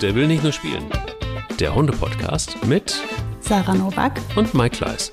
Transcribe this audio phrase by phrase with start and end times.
[0.00, 0.86] Der will nicht nur spielen.
[1.58, 2.98] Der Hunde-Podcast mit
[3.40, 5.12] Sarah Novak und Mike Kleiss.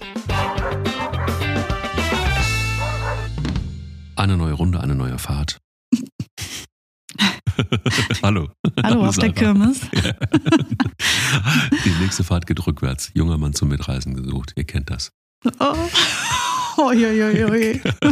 [4.16, 5.60] Eine neue Runde, eine neue Fahrt.
[8.24, 8.50] Hallo.
[8.82, 9.82] Hallo auf der Kirmes.
[9.92, 10.14] Ja.
[11.84, 13.12] Die nächste Fahrt geht rückwärts.
[13.14, 14.54] Junger Mann zum Mitreisen gesucht.
[14.56, 15.12] Ihr kennt das.
[15.60, 15.76] Oh.
[16.78, 17.82] Oi, oi, oi, oi.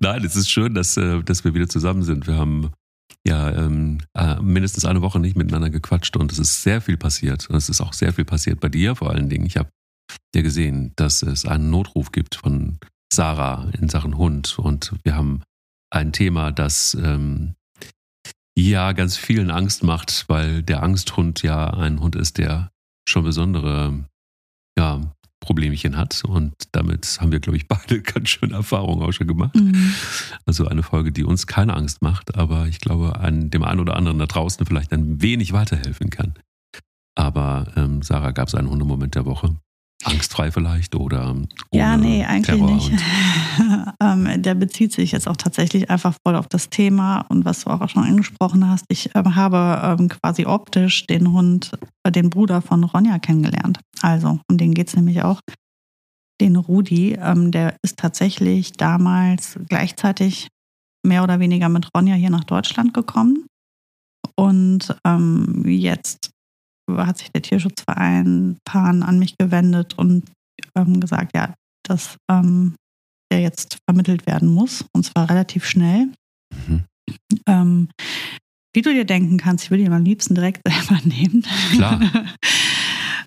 [0.00, 2.26] Nein, es ist schön, dass, äh, dass wir wieder zusammen sind.
[2.26, 2.72] Wir haben
[3.26, 7.48] ja ähm, äh, mindestens eine Woche nicht miteinander gequatscht und es ist sehr viel passiert.
[7.48, 9.46] Und es ist auch sehr viel passiert bei dir vor allen Dingen.
[9.46, 9.70] Ich habe
[10.34, 12.78] ja gesehen, dass es einen Notruf gibt von
[13.12, 15.42] Sarah in Sachen Hund und wir haben
[15.90, 17.54] ein Thema, das ähm,
[18.56, 22.70] ja ganz vielen Angst macht, weil der Angsthund ja ein Hund ist, der
[23.08, 24.04] schon besondere
[24.78, 25.00] ja,
[25.40, 26.24] Problemchen hat.
[26.24, 29.54] Und damit haben wir, glaube ich, beide ganz schöne Erfahrungen auch schon gemacht.
[29.54, 29.94] Mhm.
[30.46, 33.96] Also eine Folge, die uns keine Angst macht, aber ich glaube, an dem einen oder
[33.96, 36.34] anderen da draußen vielleicht ein wenig weiterhelfen kann.
[37.14, 39.56] Aber ähm, Sarah, gab es einen Hundemoment der Woche?
[40.04, 41.34] Angstfrei vielleicht oder
[41.72, 42.92] Ja, nee, eigentlich Terror nicht.
[44.00, 47.70] ähm, der bezieht sich jetzt auch tatsächlich einfach voll auf das Thema und was du
[47.70, 48.84] auch schon angesprochen hast.
[48.88, 51.72] Ich ähm, habe ähm, quasi optisch den Hund,
[52.04, 53.80] äh, den Bruder von Ronja kennengelernt.
[54.00, 55.40] Also, um den geht es nämlich auch.
[56.40, 60.48] Den Rudi, ähm, der ist tatsächlich damals gleichzeitig
[61.04, 63.46] mehr oder weniger mit Ronja hier nach Deutschland gekommen.
[64.36, 66.30] Und ähm, jetzt
[66.96, 70.24] hat sich der Tierschutzverein Pan an mich gewendet und
[70.74, 72.74] ähm, gesagt, ja, dass ähm,
[73.30, 76.08] der jetzt vermittelt werden muss und zwar relativ schnell.
[76.66, 76.84] Mhm.
[77.46, 77.88] Ähm,
[78.74, 81.44] wie du dir denken kannst, ich würde ihn am liebsten direkt selber nehmen.
[81.72, 82.00] Klar.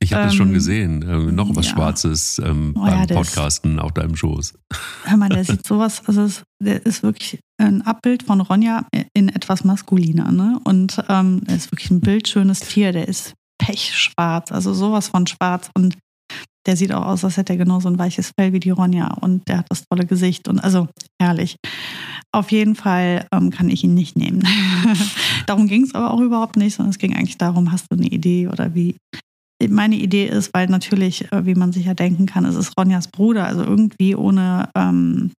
[0.03, 1.05] Ich habe es schon ähm, gesehen.
[1.07, 1.73] Ähm, noch was ja.
[1.73, 4.55] Schwarzes ähm, oh, beim ja, Podcasten auf deinem Schoß.
[5.03, 9.29] Hör mal, der sieht sowas, also es, der ist wirklich ein Abbild von Ronja in
[9.29, 10.31] etwas maskuliner.
[10.31, 10.59] Ne?
[10.63, 12.91] Und ähm, er ist wirklich ein bildschönes Tier.
[12.93, 15.69] Der ist pechschwarz, also sowas von schwarz.
[15.75, 15.97] Und
[16.65, 19.13] der sieht auch aus, als hätte er genauso ein weiches Fell wie die Ronja.
[19.21, 20.47] Und der hat das tolle Gesicht.
[20.47, 20.87] Und also
[21.21, 21.57] herrlich.
[22.33, 24.47] Auf jeden Fall ähm, kann ich ihn nicht nehmen.
[25.47, 28.07] darum ging es aber auch überhaupt nicht, sondern es ging eigentlich darum, hast du eine
[28.07, 28.97] Idee oder wie.
[29.69, 33.09] Meine Idee ist, weil natürlich, äh, wie man sich ja denken kann, es ist Ronjas
[33.09, 33.45] Bruder.
[33.45, 35.31] Also irgendwie ohne ähm,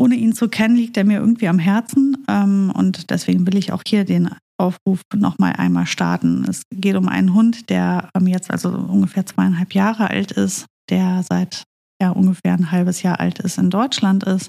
[0.00, 2.24] ohne ihn zu kennen, liegt er mir irgendwie am Herzen.
[2.26, 4.30] Ähm, und deswegen will ich auch hier den
[4.60, 6.44] Aufruf nochmal einmal starten.
[6.48, 11.22] Es geht um einen Hund, der ähm, jetzt also ungefähr zweieinhalb Jahre alt ist, der
[11.22, 11.64] seit
[12.00, 14.48] ja, ungefähr ein halbes Jahr alt ist, in Deutschland ist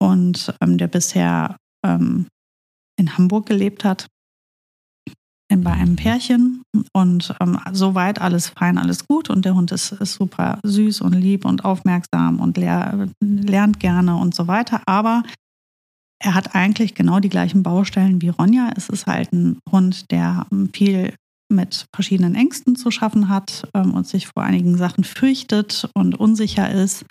[0.00, 2.26] und ähm, der bisher ähm,
[2.98, 4.06] in Hamburg gelebt hat,
[5.48, 6.62] bei einem Pärchen.
[6.92, 9.30] Und ähm, soweit alles fein, alles gut.
[9.30, 14.16] Und der Hund ist, ist super süß und lieb und aufmerksam und lehr, lernt gerne
[14.16, 14.82] und so weiter.
[14.86, 15.22] Aber
[16.22, 18.70] er hat eigentlich genau die gleichen Baustellen wie Ronja.
[18.76, 21.14] Es ist halt ein Hund, der ähm, viel
[21.48, 26.70] mit verschiedenen Ängsten zu schaffen hat ähm, und sich vor einigen Sachen fürchtet und unsicher
[26.70, 27.04] ist.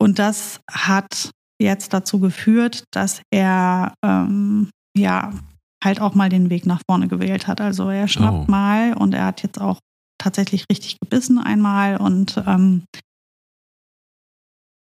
[0.00, 5.32] Und das hat jetzt dazu geführt, dass er ähm, ja
[5.84, 7.60] halt auch mal den Weg nach vorne gewählt hat.
[7.60, 8.50] Also er schnappt oh.
[8.50, 9.78] mal und er hat jetzt auch
[10.18, 12.84] tatsächlich richtig gebissen einmal und ähm,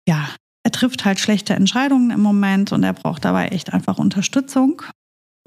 [0.08, 0.28] ja,
[0.68, 4.82] er trifft halt schlechte Entscheidungen im Moment und er braucht dabei echt einfach Unterstützung.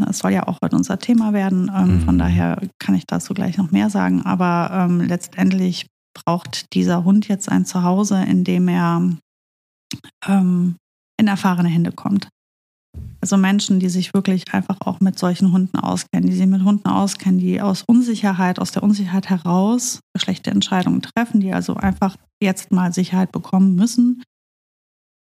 [0.04, 1.72] Das soll ja auch heute unser Thema werden.
[1.72, 2.02] Ähm, mhm.
[2.02, 4.24] Von daher kann ich dazu gleich noch mehr sagen.
[4.24, 9.12] Aber ähm, letztendlich braucht dieser Hund jetzt ein Zuhause, in dem er
[10.28, 10.78] ähm,
[11.20, 12.28] in erfahrene Hände kommt.
[13.22, 16.90] Also Menschen, die sich wirklich einfach auch mit solchen Hunden auskennen, die sich mit Hunden
[16.90, 22.72] auskennen, die aus Unsicherheit, aus der Unsicherheit heraus schlechte Entscheidungen treffen, die also einfach jetzt
[22.72, 24.24] mal Sicherheit bekommen müssen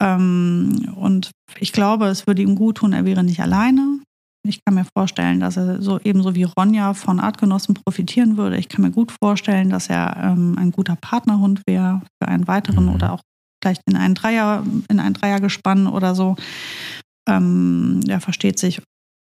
[0.01, 3.99] ähm, und ich glaube, es würde ihm gut tun, er wäre nicht alleine.
[4.43, 8.57] Ich kann mir vorstellen, dass er so ebenso wie Ronja von Artgenossen profitieren würde.
[8.57, 12.85] Ich kann mir gut vorstellen, dass er ähm, ein guter Partnerhund wäre für einen weiteren
[12.85, 12.95] mhm.
[12.95, 13.21] oder auch
[13.63, 16.35] vielleicht in einen Dreier, in ein Dreiergespann oder so.
[17.29, 18.81] Ähm, er versteht sich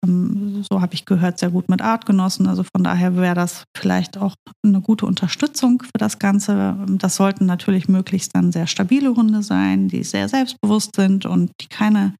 [0.05, 2.47] so habe ich gehört, sehr gut mit Artgenossen.
[2.47, 4.35] Also von daher wäre das vielleicht auch
[4.65, 6.77] eine gute Unterstützung für das Ganze.
[6.87, 11.67] Das sollten natürlich möglichst dann sehr stabile Hunde sein, die sehr selbstbewusst sind und die
[11.67, 12.15] keine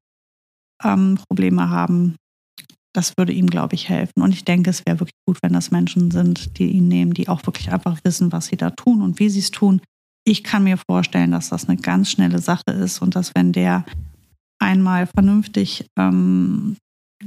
[0.84, 2.16] ähm, Probleme haben.
[2.92, 4.20] Das würde ihm, glaube ich, helfen.
[4.22, 7.28] Und ich denke, es wäre wirklich gut, wenn das Menschen sind, die ihn nehmen, die
[7.28, 9.80] auch wirklich einfach wissen, was sie da tun und wie sie es tun.
[10.26, 13.86] Ich kann mir vorstellen, dass das eine ganz schnelle Sache ist und dass wenn der
[14.58, 16.76] einmal vernünftig ähm,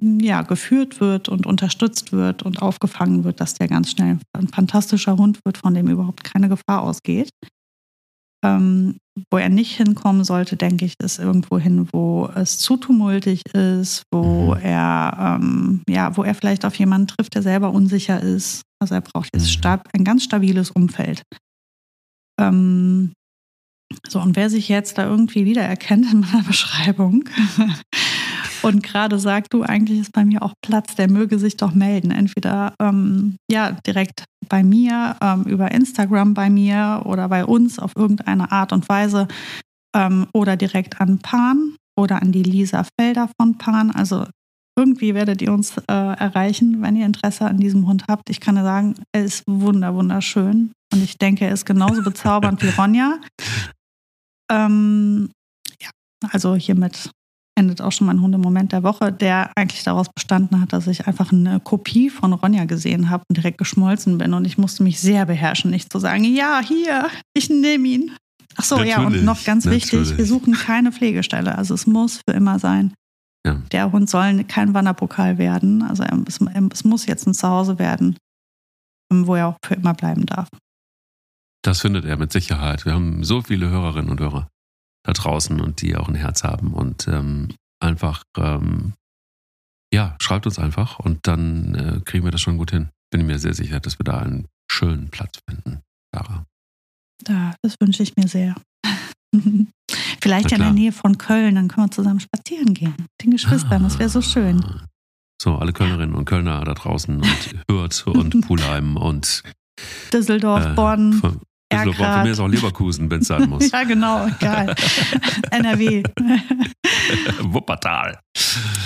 [0.01, 5.17] ja, geführt wird und unterstützt wird und aufgefangen wird, dass der ganz schnell ein fantastischer
[5.17, 7.29] Hund wird, von dem überhaupt keine Gefahr ausgeht.
[8.43, 8.97] Ähm,
[9.31, 14.03] wo er nicht hinkommen sollte, denke ich, ist irgendwo hin, wo es zu tumultig ist,
[14.11, 14.61] wo mhm.
[14.61, 18.63] er, ähm, ja, wo er vielleicht auf jemanden trifft, der selber unsicher ist.
[18.81, 19.79] Also er braucht jetzt mhm.
[19.93, 21.21] ein ganz stabiles Umfeld.
[22.39, 23.13] Ähm,
[24.07, 27.23] so, und wer sich jetzt da irgendwie wiedererkennt in meiner Beschreibung
[28.63, 32.11] und gerade sagt, du, eigentlich ist bei mir auch Platz, der möge sich doch melden.
[32.11, 37.91] Entweder ähm, ja, direkt bei mir, ähm, über Instagram bei mir oder bei uns auf
[37.95, 39.27] irgendeine Art und Weise
[39.95, 43.91] ähm, oder direkt an Pan oder an die Lisa Felder von Pan.
[43.91, 44.25] Also
[44.77, 48.29] irgendwie werdet ihr uns äh, erreichen, wenn ihr Interesse an diesem Hund habt.
[48.29, 50.71] Ich kann dir sagen, er ist wunder, wunderschön.
[50.93, 53.19] Und ich denke, er ist genauso bezaubernd wie Ronja.
[54.51, 55.31] Ähm,
[55.81, 55.89] ja,
[56.29, 57.09] also hiermit
[57.55, 61.31] endet auch schon mein Hundemoment der Woche, der eigentlich daraus bestanden hat, dass ich einfach
[61.31, 64.33] eine Kopie von Ronja gesehen habe und direkt geschmolzen bin.
[64.33, 68.11] Und ich musste mich sehr beherrschen, nicht zu sagen, ja, hier, ich nehme ihn.
[68.55, 69.91] Ach so, ja, und noch ganz natürlich.
[69.91, 71.57] wichtig, wir suchen keine Pflegestelle.
[71.57, 72.93] Also es muss für immer sein.
[73.45, 73.61] Ja.
[73.71, 75.81] Der Hund soll kein Wanderpokal werden.
[75.81, 76.39] Also es,
[76.71, 78.17] es muss jetzt ein Zuhause werden,
[79.11, 80.47] wo er auch für immer bleiben darf.
[81.63, 82.85] Das findet er mit Sicherheit.
[82.85, 84.49] Wir haben so viele Hörerinnen und Hörer
[85.03, 88.93] da draußen und die auch ein Herz haben und ähm, einfach, ähm,
[89.93, 92.89] ja, schreibt uns einfach und dann äh, kriegen wir das schon gut hin.
[93.11, 95.81] Bin mir sehr sicher, dass wir da einen schönen Platz finden,
[96.13, 96.45] Sarah.
[97.27, 98.55] Ja, das wünsche ich mir sehr.
[100.21, 102.95] Vielleicht in der Nähe von Köln, dann können wir zusammen spazieren gehen.
[103.21, 104.63] Den Geschwistern, ah, das wäre so schön.
[105.41, 109.43] So, alle Kölnerinnen und Kölner da draußen und Hürth und Pulheim und
[110.13, 111.41] Düsseldorf, äh, Bonn.
[111.77, 113.71] Düsseldorf war für mich ist auch Leverkusen, wenn es sein muss.
[113.71, 114.75] ja, genau, geil.
[115.51, 116.03] NRW.
[117.41, 118.19] Wuppertal.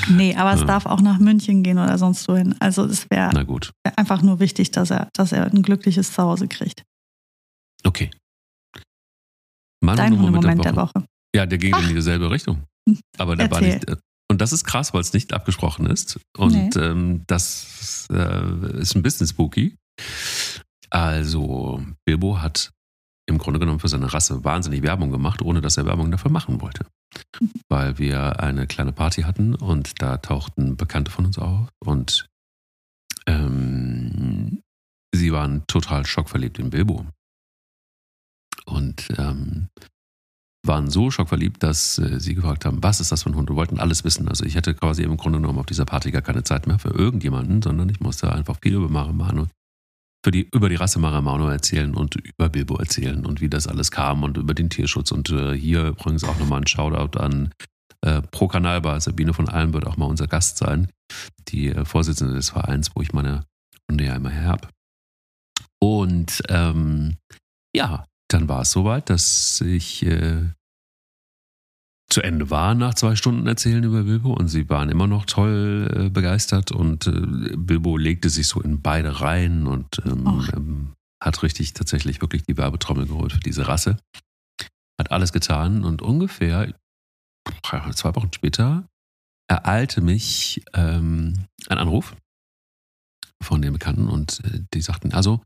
[0.09, 0.65] Nee, aber es ja.
[0.65, 2.55] darf auch nach München gehen oder sonst wohin.
[2.59, 6.83] Also es wäre wär einfach nur wichtig, dass er, dass er ein glückliches Zuhause kriegt.
[7.83, 8.09] Okay.
[9.81, 10.93] Mein Dein Moment, Moment der, Woche.
[10.93, 11.07] der Woche.
[11.35, 11.87] Ja, der ging Ach.
[11.87, 12.63] in dieselbe Richtung.
[13.17, 13.67] Aber der Erzähl.
[13.67, 13.89] war nicht.
[13.89, 13.97] Äh,
[14.29, 16.19] und das ist krass, weil es nicht abgesprochen ist.
[16.37, 16.81] Und nee.
[16.81, 19.75] ähm, das äh, ist ein bisschen spooky.
[20.89, 22.71] Also, Bilbo hat
[23.27, 26.61] im Grunde genommen für seine Rasse wahnsinnig Werbung gemacht, ohne dass er Werbung dafür machen
[26.61, 26.85] wollte.
[27.69, 32.27] Weil wir eine kleine Party hatten und da tauchten Bekannte von uns auf und
[33.27, 34.61] ähm,
[35.13, 37.05] sie waren total schockverliebt in Bilbo.
[38.65, 39.67] Und ähm,
[40.65, 43.49] waren so schockverliebt, dass äh, sie gefragt haben, was ist das für ein Hund?
[43.49, 44.27] Und wollten alles wissen.
[44.27, 46.89] Also ich hatte quasi im Grunde genommen auf dieser Party gar keine Zeit mehr für
[46.89, 49.47] irgendjemanden, sondern ich musste einfach viel über Marimano
[50.27, 53.91] für die, über die Rasse Maramano erzählen und über Bilbo erzählen und wie das alles
[53.91, 55.13] kam und über den Tierschutz.
[55.13, 57.53] Und äh, hier übrigens auch nochmal ein Shoutout an
[58.01, 58.99] äh, Pro Kanalbar.
[58.99, 60.89] Sabine von Allen wird auch mal unser Gast sein,
[61.47, 63.45] die äh, Vorsitzende des Vereins, wo ich meine
[63.89, 64.67] Hunde ja immer her habe.
[65.79, 67.15] Und ähm,
[67.73, 70.49] ja, dann war es soweit, dass ich äh,
[72.09, 75.91] zu Ende war nach zwei Stunden Erzählen über Bilbo und sie waren immer noch toll
[75.93, 81.43] äh, begeistert und äh, Bilbo legte sich so in beide Reihen und ähm, ähm, hat
[81.43, 83.97] richtig tatsächlich wirklich die Werbetrommel geholt für diese Rasse.
[84.99, 86.73] Hat alles getan und ungefähr
[87.63, 88.87] zwei Wochen später
[89.49, 92.15] ereilte mich ähm, ein Anruf
[93.41, 95.41] von den Bekannten und äh, die sagten, also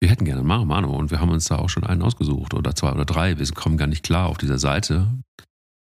[0.00, 2.74] wir hätten gerne einen Mano und wir haben uns da auch schon einen ausgesucht oder
[2.74, 3.38] zwei oder drei.
[3.38, 5.08] Wir kommen gar nicht klar auf dieser Seite,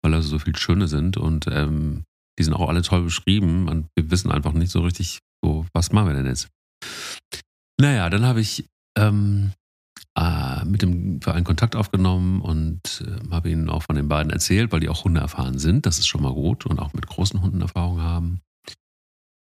[0.08, 2.04] weil da so viele schöne sind und ähm,
[2.38, 5.92] die sind auch alle toll beschrieben und wir wissen einfach nicht so richtig, so, was
[5.92, 6.48] machen wir denn jetzt?
[7.78, 8.64] Naja, dann habe ich
[8.96, 9.52] ähm,
[10.18, 14.72] äh, mit dem Verein Kontakt aufgenommen und äh, habe ihnen auch von den beiden erzählt,
[14.72, 15.84] weil die auch Hunde erfahren sind.
[15.84, 18.40] Das ist schon mal gut und auch mit großen Hunden Erfahrung haben.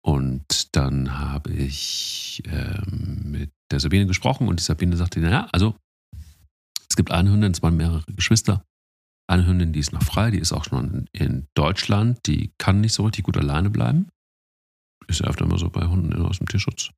[0.04, 5.75] Und dann habe ich ähm, mit der Sabine gesprochen und die Sabine sagte, naja, also
[6.88, 8.64] es gibt eine Hündin, es waren mehrere Geschwister.
[9.33, 12.93] Eine Hündin, die ist noch frei, die ist auch schon in Deutschland, die kann nicht
[12.93, 14.09] so richtig gut alleine bleiben.
[15.07, 16.91] Ist ja öfter immer so bei Hunden aus dem Tierschutz.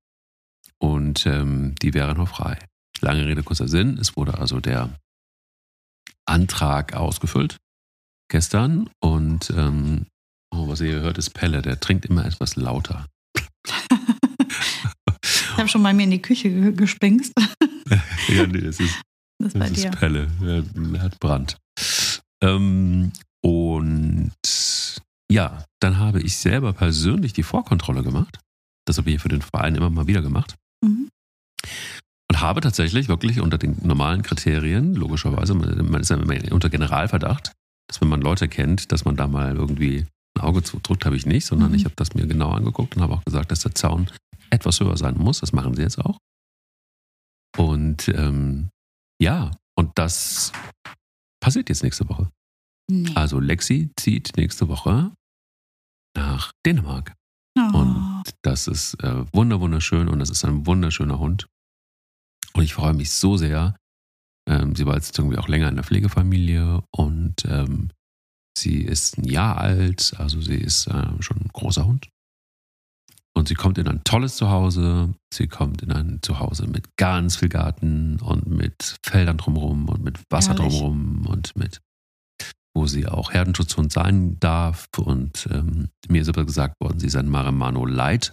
[0.78, 2.58] Und ähm, die wäre noch frei.
[3.00, 3.98] Lange Rede, kurzer Sinn.
[3.98, 4.98] Es wurde also der
[6.26, 7.58] Antrag ausgefüllt
[8.28, 10.06] gestern und ähm,
[10.52, 13.06] oh, was ihr hört, ist Pelle, der trinkt immer etwas lauter.
[15.22, 17.32] Ich habe schon mal mir in die Küche gespingst.
[18.26, 19.02] ja, nee, das ist,
[19.38, 20.26] das, das ist Pelle.
[20.42, 21.58] Er hat Brand.
[22.44, 24.32] Ähm, und
[25.30, 28.38] ja, dann habe ich selber persönlich die Vorkontrolle gemacht.
[28.86, 30.54] Das habe ich für den Verein immer mal wieder gemacht.
[30.84, 31.08] Mhm.
[32.30, 37.52] Und habe tatsächlich wirklich unter den normalen Kriterien, logischerweise, man ist ja immer unter Generalverdacht,
[37.88, 41.26] dass wenn man Leute kennt, dass man da mal irgendwie ein Auge zudrückt, habe ich
[41.26, 41.76] nicht, sondern mhm.
[41.76, 44.10] ich habe das mir genau angeguckt und habe auch gesagt, dass der Zaun
[44.50, 45.40] etwas höher sein muss.
[45.40, 46.18] Das machen sie jetzt auch.
[47.56, 48.68] Und ähm,
[49.20, 50.52] ja, und das
[51.44, 52.30] passiert jetzt nächste Woche.
[52.90, 53.12] Nee.
[53.14, 55.12] Also Lexi zieht nächste Woche
[56.16, 57.14] nach Dänemark.
[57.58, 57.78] Oh.
[57.78, 61.46] Und das ist äh, wunder wunderschön und das ist ein wunderschöner Hund.
[62.54, 63.76] Und ich freue mich so sehr.
[64.48, 67.90] Ähm, sie war jetzt irgendwie auch länger in der Pflegefamilie und ähm,
[68.56, 72.08] sie ist ein Jahr alt, also sie ist äh, schon ein großer Hund.
[73.36, 75.12] Und sie kommt in ein tolles Zuhause.
[75.32, 80.20] Sie kommt in ein Zuhause mit ganz viel Garten und mit Feldern drumherum und mit
[80.30, 80.78] Wasser Herrlich.
[80.78, 81.80] drumherum und mit,
[82.74, 84.86] wo sie auch Herdenschutzhund sein darf.
[84.96, 88.32] Und ähm, mir ist aber gesagt worden, sie ist ein Maremano Light.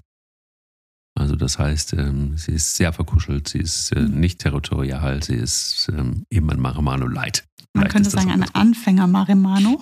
[1.19, 5.89] Also das heißt, ähm, sie ist sehr verkuschelt, sie ist äh, nicht territorial, sie ist
[5.95, 7.43] ähm, eben ein Maremano Light.
[7.73, 8.49] Man Vielleicht könnte das sagen, ein.
[8.53, 9.81] Anfänger Marimano.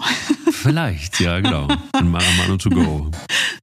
[0.52, 1.68] Vielleicht, ja, genau.
[1.94, 3.12] Ein Maremano to go.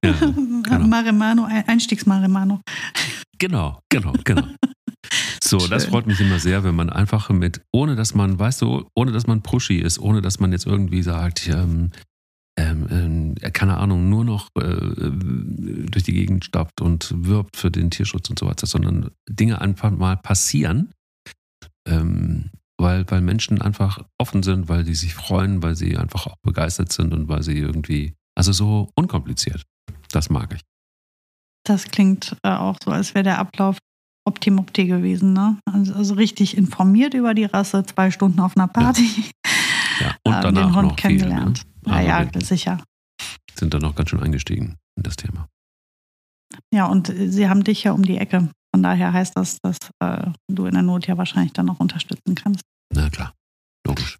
[0.05, 0.87] Ja, genau.
[0.87, 2.61] Marimano, Ein- Einstiegs-Marimano.
[3.39, 4.49] Genau, genau, genau.
[5.43, 5.91] So, das Schön.
[5.93, 9.27] freut mich immer sehr, wenn man einfach mit, ohne dass man, weißt du, ohne dass
[9.27, 11.91] man pushy ist, ohne dass man jetzt irgendwie sagt, ähm,
[13.57, 15.11] keine Ahnung, nur noch äh, äh,
[15.91, 19.91] durch die Gegend stapft und wirbt für den Tierschutz und so weiter, sondern Dinge einfach
[19.91, 20.93] mal passieren,
[21.89, 26.37] ähm, weil, weil Menschen einfach offen sind, weil die sich freuen, weil sie einfach auch
[26.43, 29.63] begeistert sind und weil sie irgendwie, also so unkompliziert.
[30.13, 30.61] Das mag ich.
[31.65, 33.79] Das klingt äh, auch so, als wäre der Ablauf
[34.27, 35.33] optimopti gewesen.
[35.33, 35.59] Ne?
[35.65, 39.09] Also, also richtig informiert über die Rasse, zwei Stunden auf einer Party.
[39.99, 41.19] Ja, und ähm, danach den Hund noch viel, ne?
[41.21, 41.63] kennengelernt.
[41.87, 42.83] Ja, ja, sicher.
[43.59, 45.49] Sind dann noch ganz schön eingestiegen in das Thema.
[46.73, 48.51] Ja, und äh, sie haben dich ja um die Ecke.
[48.75, 52.35] Von daher heißt das, dass äh, du in der Not ja wahrscheinlich dann noch unterstützen
[52.35, 52.63] kannst.
[52.95, 53.33] Na klar,
[53.87, 54.19] logisch.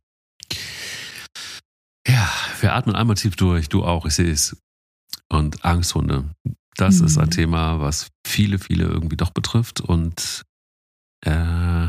[2.09, 4.57] Ja, wir atmen einmal tief durch, du auch, ich sehe es.
[5.28, 6.31] Und Angsthunde,
[6.76, 7.07] das Mhm.
[7.07, 9.81] ist ein Thema, was viele, viele irgendwie doch betrifft.
[9.81, 10.43] Und
[11.25, 11.88] äh,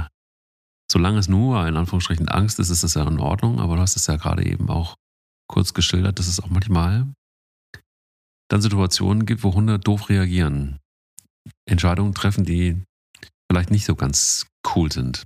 [0.92, 3.60] solange es nur in Anführungsstrichen Angst ist, ist das ja in Ordnung.
[3.60, 4.96] Aber du hast es ja gerade eben auch
[5.48, 7.08] kurz geschildert, dass es auch manchmal
[8.50, 10.80] dann Situationen gibt, wo Hunde doof reagieren.
[11.66, 12.82] Entscheidungen treffen, die
[13.50, 15.24] vielleicht nicht so ganz cool sind.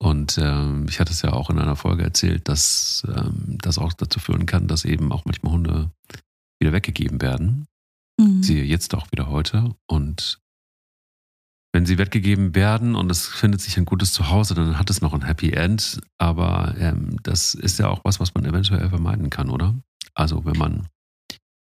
[0.00, 3.92] Und ähm, ich hatte es ja auch in einer Folge erzählt, dass ähm, das auch
[3.92, 5.90] dazu führen kann, dass eben auch manchmal Hunde
[6.60, 7.66] wieder weggegeben werden.
[8.20, 8.42] Mhm.
[8.42, 9.74] Siehe jetzt auch wieder heute.
[9.88, 10.38] Und
[11.72, 15.14] wenn sie weggegeben werden und es findet sich ein gutes Zuhause, dann hat es noch
[15.14, 16.00] ein Happy End.
[16.18, 19.74] Aber ähm, das ist ja auch was, was man eventuell vermeiden kann, oder?
[20.14, 20.88] Also wenn man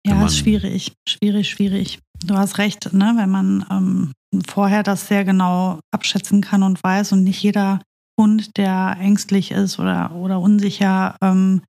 [0.07, 1.99] Ja, ist schwierig, schwierig, schwierig.
[2.25, 3.15] Du hast recht, ne?
[3.17, 4.13] wenn man ähm,
[4.47, 7.81] vorher das sehr genau abschätzen kann und weiß und nicht jeder
[8.19, 11.63] Hund, der ängstlich ist oder, oder unsicher, ähm,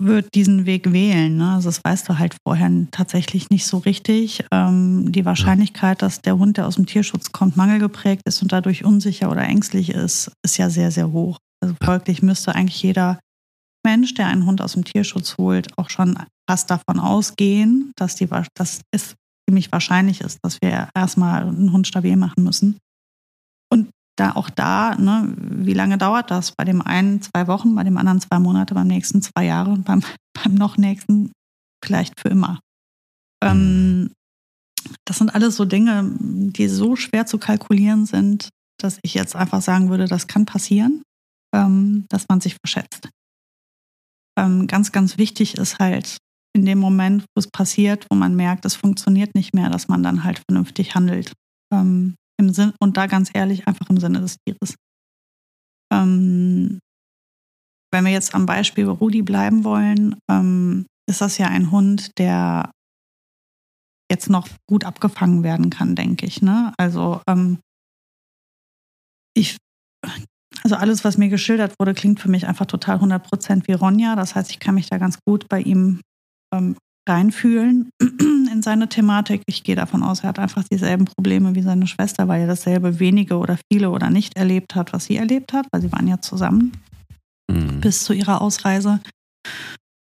[0.00, 1.36] wird diesen Weg wählen.
[1.36, 1.54] Ne?
[1.54, 4.44] Also das weißt du halt vorher tatsächlich nicht so richtig.
[4.52, 8.84] Ähm, die Wahrscheinlichkeit, dass der Hund, der aus dem Tierschutz kommt, mangelgeprägt ist und dadurch
[8.84, 11.38] unsicher oder ängstlich ist, ist ja sehr, sehr hoch.
[11.60, 13.18] Also folglich müsste eigentlich jeder
[13.84, 16.18] Mensch, der einen Hund aus dem Tierschutz holt, auch schon
[16.48, 19.14] fast davon ausgehen, dass, die, dass es
[19.48, 22.78] ziemlich wahrscheinlich ist, dass wir erstmal einen Hund stabil machen müssen.
[23.70, 26.52] Und da auch da, ne, wie lange dauert das?
[26.52, 29.84] Bei dem einen zwei Wochen, bei dem anderen zwei Monate, beim nächsten zwei Jahre und
[29.84, 30.02] beim,
[30.42, 31.32] beim noch nächsten
[31.84, 32.60] vielleicht für immer.
[33.42, 34.10] Ähm,
[35.04, 38.48] das sind alles so Dinge, die so schwer zu kalkulieren sind,
[38.80, 41.02] dass ich jetzt einfach sagen würde, das kann passieren,
[41.54, 43.08] ähm, dass man sich verschätzt.
[44.38, 46.18] Ähm, ganz, ganz wichtig ist halt
[46.54, 50.02] in dem Moment, wo es passiert, wo man merkt, es funktioniert nicht mehr, dass man
[50.02, 51.32] dann halt vernünftig handelt.
[51.72, 54.76] Ähm, im Sinn, und da ganz ehrlich, einfach im Sinne des Tieres.
[55.92, 56.78] Ähm,
[57.92, 62.70] wenn wir jetzt am Beispiel Rudi bleiben wollen, ähm, ist das ja ein Hund, der
[64.10, 66.42] jetzt noch gut abgefangen werden kann, denke ich.
[66.42, 66.72] Ne?
[66.78, 67.58] Also ähm,
[69.34, 69.56] ich,
[70.62, 74.16] also alles, was mir geschildert wurde, klingt für mich einfach total 100% wie Ronja.
[74.16, 76.00] Das heißt, ich kann mich da ganz gut bei ihm
[76.54, 76.76] ähm,
[77.08, 79.42] reinfühlen in seine Thematik.
[79.46, 82.98] Ich gehe davon aus, er hat einfach dieselben Probleme wie seine Schwester, weil er dasselbe
[82.98, 86.20] wenige oder viele oder nicht erlebt hat, was sie erlebt hat, weil sie waren ja
[86.20, 86.72] zusammen
[87.50, 87.80] Mhm.
[87.80, 89.00] bis zu ihrer Ausreise.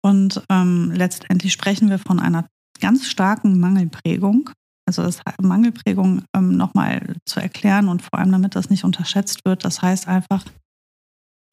[0.02, 2.46] Und ähm, letztendlich sprechen wir von einer
[2.80, 4.50] ganz starken Mangelprägung.
[4.98, 9.64] Also das Mangelprägung ähm, nochmal zu erklären und vor allem, damit das nicht unterschätzt wird,
[9.64, 10.44] das heißt einfach,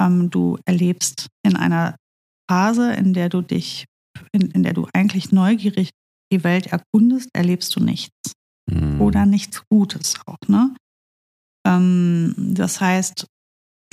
[0.02, 1.96] ähm, du erlebst in einer
[2.50, 3.86] Phase, in der du dich,
[4.32, 5.92] in, in der du eigentlich neugierig
[6.32, 8.34] die Welt erkundest, erlebst du nichts
[8.70, 9.02] Mhm.
[9.02, 10.48] oder nichts Gutes auch.
[10.48, 10.76] Ne?
[11.66, 13.26] Ähm, das heißt,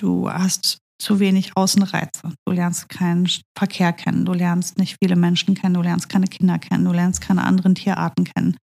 [0.00, 2.32] du hast zu wenig Außenreize.
[2.46, 6.58] Du lernst keinen Verkehr kennen, du lernst nicht viele Menschen kennen, du lernst keine Kinder
[6.58, 8.56] kennen, du lernst keine anderen Tierarten kennen.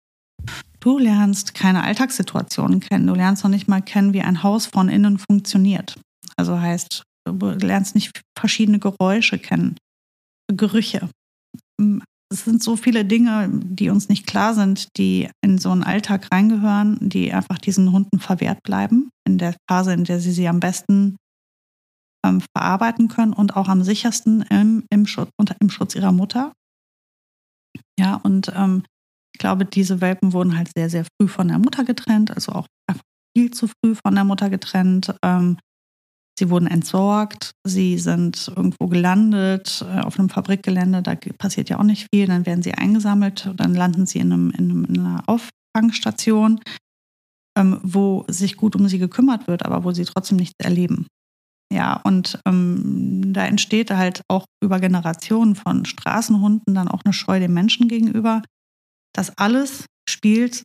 [0.81, 4.89] Du lernst keine Alltagssituationen kennen, du lernst noch nicht mal kennen, wie ein Haus von
[4.89, 6.01] innen funktioniert.
[6.37, 9.77] Also heißt, du lernst nicht verschiedene Geräusche kennen,
[10.53, 11.11] Gerüche.
[12.31, 16.31] Es sind so viele Dinge, die uns nicht klar sind, die in so einen Alltag
[16.31, 20.61] reingehören, die einfach diesen Hunden verwehrt bleiben, in der Phase, in der sie sie am
[20.61, 21.17] besten
[22.25, 26.53] ähm, verarbeiten können und auch am sichersten im, im, Schutz, unter, im Schutz ihrer Mutter.
[27.99, 28.85] Ja, und ähm,
[29.39, 32.67] ich glaube, diese Welpen wurden halt sehr, sehr früh von der Mutter getrennt, also auch
[33.37, 35.15] viel zu früh von der Mutter getrennt.
[35.23, 35.59] Ähm,
[36.37, 41.85] sie wurden entsorgt, sie sind irgendwo gelandet äh, auf einem Fabrikgelände, da passiert ja auch
[41.85, 42.27] nicht viel.
[42.27, 46.59] Dann werden sie eingesammelt, dann landen sie in, einem, in, einer Auffangstation,
[47.57, 51.07] ähm, wo sich gut um sie gekümmert wird, aber wo sie trotzdem nichts erleben.
[51.73, 57.39] Ja, und ähm, da entsteht halt auch über Generationen von Straßenhunden dann auch eine Scheu
[57.39, 58.43] dem Menschen gegenüber.
[59.19, 60.63] Das alles spielt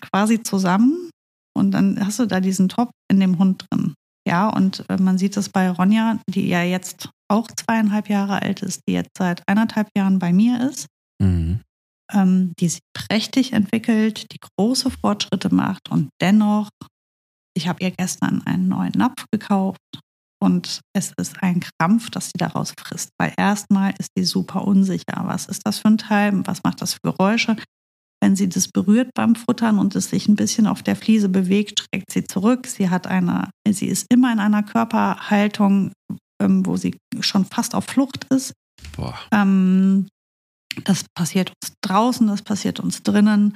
[0.00, 1.10] quasi zusammen
[1.58, 3.94] und dann hast du da diesen Top in dem Hund drin.
[4.24, 8.62] Ja, und äh, man sieht es bei Ronja, die ja jetzt auch zweieinhalb Jahre alt
[8.62, 10.86] ist, die jetzt seit eineinhalb Jahren bei mir ist,
[11.20, 11.62] mhm.
[12.12, 16.68] ähm, die sich prächtig entwickelt, die große Fortschritte macht und dennoch,
[17.56, 19.80] ich habe ihr gestern einen neuen Napf gekauft
[20.40, 25.24] und es ist ein Krampf, dass sie daraus frisst, weil erstmal ist sie super unsicher.
[25.24, 26.46] Was ist das für ein Teil?
[26.46, 27.56] Was macht das für Geräusche?
[28.22, 31.80] Wenn sie das berührt beim Futtern und es sich ein bisschen auf der Fliese bewegt,
[31.80, 32.66] schreckt sie zurück.
[32.66, 35.92] Sie hat eine, sie ist immer in einer Körperhaltung,
[36.40, 38.52] ähm, wo sie schon fast auf Flucht ist.
[39.32, 40.08] Ähm,
[40.84, 43.54] das passiert uns draußen, das passiert uns drinnen.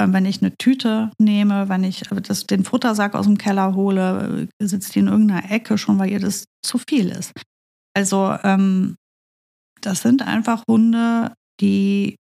[0.00, 4.48] Ähm, wenn ich eine Tüte nehme, wenn ich das, den Futtersack aus dem Keller hole,
[4.60, 7.32] sitzt die in irgendeiner Ecke schon, weil ihr das zu viel ist.
[7.94, 8.96] Also ähm,
[9.80, 12.16] das sind einfach Hunde, die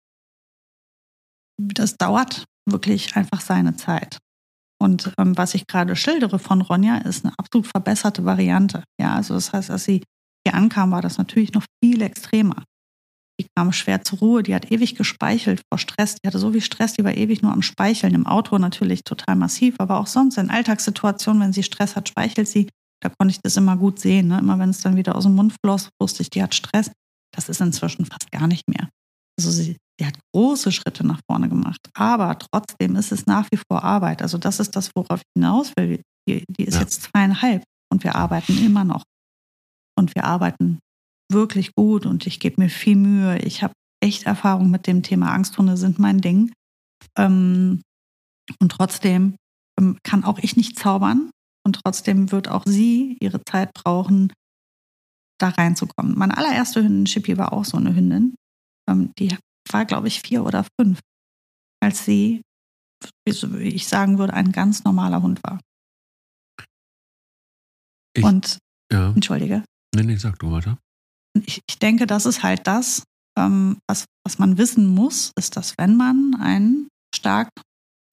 [1.74, 4.17] das dauert wirklich einfach seine Zeit.
[4.82, 8.84] Und ähm, was ich gerade schildere von Ronja, ist eine absolut verbesserte Variante.
[9.00, 10.03] Ja, also das heißt, als sie
[10.46, 12.63] hier ankam, war das natürlich noch viel extremer.
[13.39, 16.15] Die kam schwer zur Ruhe, die hat ewig gespeichelt vor Stress.
[16.15, 18.13] Die hatte so viel Stress, die war ewig nur am Speicheln.
[18.13, 22.47] Im Auto natürlich total massiv, aber auch sonst in Alltagssituationen, wenn sie Stress hat, speichelt
[22.47, 22.69] sie.
[23.02, 24.28] Da konnte ich das immer gut sehen.
[24.28, 24.39] Ne?
[24.39, 26.91] Immer wenn es dann wieder aus dem Mund floss, wusste ich, die hat Stress.
[27.34, 28.89] Das ist inzwischen fast gar nicht mehr.
[29.38, 31.79] Also sie, sie hat große Schritte nach vorne gemacht.
[31.93, 34.21] Aber trotzdem ist es nach wie vor Arbeit.
[34.21, 36.01] Also das ist das, worauf ich hinaus will.
[36.27, 36.82] Die, die ist ja.
[36.82, 39.03] jetzt zweieinhalb und wir arbeiten immer noch.
[39.95, 40.79] Und wir arbeiten
[41.32, 43.38] wirklich gut und ich gebe mir viel Mühe.
[43.39, 46.51] Ich habe echt Erfahrung mit dem Thema Angsthunde sind mein Ding.
[47.17, 47.82] Ähm,
[48.60, 49.36] und trotzdem
[49.79, 51.29] ähm, kann auch ich nicht zaubern
[51.65, 54.34] und trotzdem wird auch sie ihre Zeit brauchen,
[55.39, 56.17] da reinzukommen.
[56.17, 58.36] Meine allererste Hündin, Chippy, war auch so eine Hündin.
[58.89, 59.38] Ähm, die
[59.73, 60.99] war, glaube ich, vier oder fünf,
[61.81, 62.41] als sie,
[63.25, 65.59] wie ich sagen würde, ein ganz normaler Hund war.
[68.15, 68.59] Ich, und,
[68.91, 69.09] ja.
[69.09, 69.63] entschuldige.
[69.95, 70.77] Nee, nee, sag du weiter.
[71.45, 73.03] Ich, ich denke, das ist halt das,
[73.38, 77.49] ähm, was, was man wissen muss, ist, dass wenn man einen stark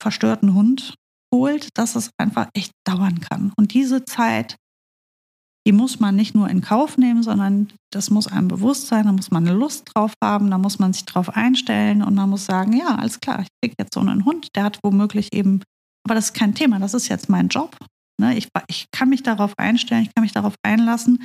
[0.02, 0.94] verstörten Hund
[1.32, 3.52] holt, dass es einfach echt dauern kann.
[3.56, 4.56] Und diese Zeit
[5.66, 9.12] die muss man nicht nur in Kauf nehmen, sondern das muss einem bewusst sein, da
[9.12, 12.46] muss man eine Lust drauf haben, da muss man sich drauf einstellen und man muss
[12.46, 15.62] sagen, ja, alles klar, ich kriege jetzt so einen Hund, der hat womöglich eben,
[16.04, 17.76] aber das ist kein Thema, das ist jetzt mein Job.
[18.18, 18.36] Ne?
[18.36, 21.22] Ich, ich kann mich darauf einstellen, ich kann mich darauf einlassen.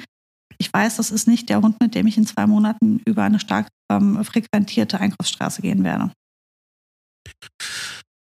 [0.58, 3.40] Ich weiß, das ist nicht der Hund, mit dem ich in zwei Monaten über eine
[3.40, 6.12] stark ähm, frequentierte Einkaufsstraße gehen werde.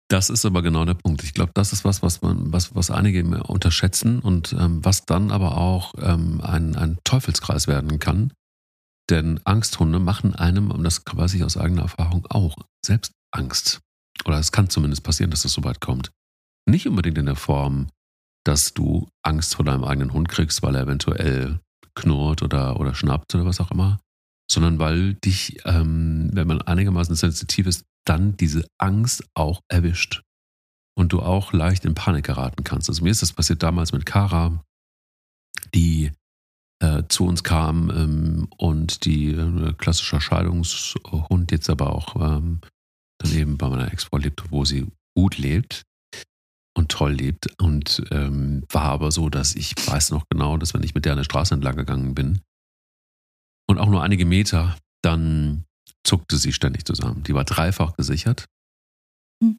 [0.08, 1.24] Das ist aber genau der Punkt.
[1.24, 5.32] Ich glaube, das ist was, was man, was, was einige unterschätzen und ähm, was dann
[5.32, 8.32] aber auch ähm, ein, ein Teufelskreis werden kann.
[9.10, 13.80] Denn Angsthunde machen einem, und das weiß ich aus eigener Erfahrung auch, selbst Angst.
[14.24, 16.10] Oder es kann zumindest passieren, dass es so weit kommt.
[16.68, 17.88] Nicht unbedingt in der Form,
[18.44, 21.60] dass du Angst vor deinem eigenen Hund kriegst, weil er eventuell
[21.94, 23.98] knurrt oder, oder schnappt oder was auch immer,
[24.50, 30.22] sondern weil dich, ähm, wenn man einigermaßen sensitiv ist, dann diese Angst auch erwischt
[30.96, 32.88] und du auch leicht in Panik geraten kannst.
[32.88, 34.62] Also mir ist das passiert damals mit Kara,
[35.74, 36.12] die
[36.80, 42.60] äh, zu uns kam ähm, und die äh, klassischer Scheidungshund jetzt aber auch ähm,
[43.18, 45.84] dann bei meiner Ex-Frau lebt, wo sie gut lebt
[46.76, 50.82] und toll lebt und ähm, war aber so, dass ich weiß noch genau, dass wenn
[50.82, 52.40] ich mit der an der Straße entlang gegangen bin
[53.68, 55.64] und auch nur einige Meter, dann
[56.04, 57.22] zuckte sie ständig zusammen.
[57.24, 58.46] Die war dreifach gesichert.
[59.42, 59.58] Hm.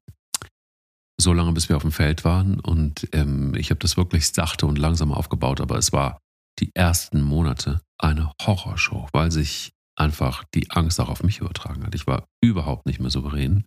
[1.20, 2.60] So lange, bis wir auf dem Feld waren.
[2.60, 5.62] Und ähm, ich habe das wirklich sachte und langsam aufgebaut.
[5.62, 6.20] Aber es war
[6.60, 11.96] die ersten Monate eine Horrorshow, weil sich einfach die Angst auch auf mich übertragen hat.
[11.96, 13.66] Ich war überhaupt nicht mehr souverän.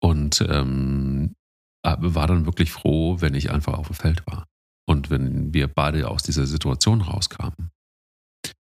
[0.00, 1.34] Und ähm,
[1.82, 4.46] war dann wirklich froh, wenn ich einfach auf dem Feld war.
[4.88, 7.70] und wenn wir beide aus dieser Situation rauskamen,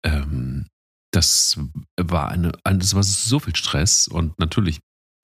[0.04, 0.66] ähm,
[1.12, 1.58] das
[2.00, 4.78] war eine, das war so viel Stress und natürlich,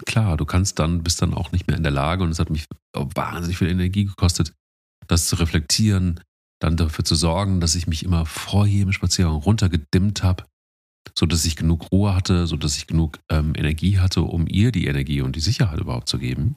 [0.04, 2.50] klar, du kannst dann, bist dann auch nicht mehr in der Lage und es hat
[2.50, 4.52] mich wahnsinnig viel Energie gekostet,
[5.06, 6.20] das zu reflektieren,
[6.60, 10.44] dann dafür zu sorgen, dass ich mich immer vor jedem Spaziergang runtergedimmt habe,
[11.16, 14.72] so dass ich genug Ruhe hatte, so dass ich genug ähm, Energie hatte, um ihr
[14.72, 16.56] die Energie und die Sicherheit überhaupt zu geben.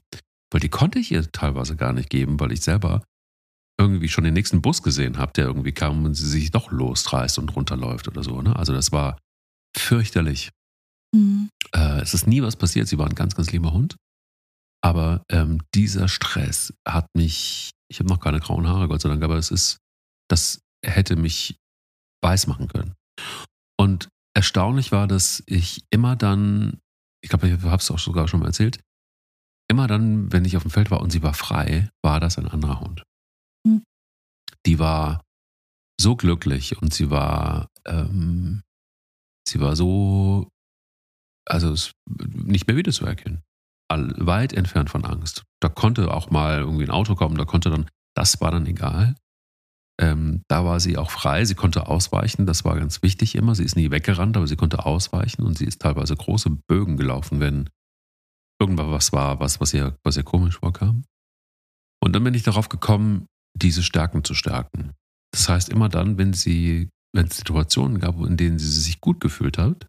[0.52, 3.04] Weil die konnte ich ihr teilweise gar nicht geben, weil ich selber
[3.80, 7.40] irgendwie schon den nächsten Bus gesehen habe, der irgendwie kam und sie sich doch losreißt
[7.40, 8.42] und runterläuft oder so.
[8.42, 8.56] Ne?
[8.56, 9.18] Also das war
[9.76, 10.52] fürchterlich.
[11.16, 11.50] Mhm.
[11.74, 12.88] Äh, es ist nie was passiert.
[12.88, 13.96] Sie war ein ganz, ganz lieber Hund.
[14.84, 19.24] Aber ähm, dieser Stress hat mich, ich habe noch keine grauen Haare, Gott sei Dank,
[19.24, 19.78] aber es ist,
[20.30, 21.58] das hätte mich
[22.24, 22.96] weiß machen können.
[23.78, 26.80] Und erstaunlich war, dass ich immer dann,
[27.22, 28.82] ich glaube, ich habe es auch sogar schon mal erzählt,
[29.70, 32.48] immer dann, wenn ich auf dem Feld war und sie war frei, war das ein
[32.48, 33.04] anderer Hund
[34.66, 35.22] die war
[36.00, 38.62] so glücklich und sie war, ähm,
[39.48, 40.50] sie war so,
[41.46, 43.44] also nicht mehr wiederzuerkennen.
[43.92, 45.44] All, weit entfernt von Angst.
[45.62, 49.16] Da konnte auch mal irgendwie ein Auto kommen, da konnte dann, das war dann egal.
[50.00, 53.56] Ähm, da war sie auch frei, sie konnte ausweichen, das war ganz wichtig immer.
[53.56, 57.42] Sie ist nie weggerannt, aber sie konnte ausweichen und sie ist teilweise große Bögen gelaufen,
[57.42, 57.70] wenn
[58.62, 61.04] irgendwas war, was, was, ihr, was ihr komisch vorkam.
[62.02, 64.94] Und dann bin ich darauf gekommen, diese Stärken zu stärken.
[65.32, 69.20] Das heißt, immer dann, wenn sie, wenn es Situationen gab, in denen sie sich gut
[69.20, 69.88] gefühlt hat,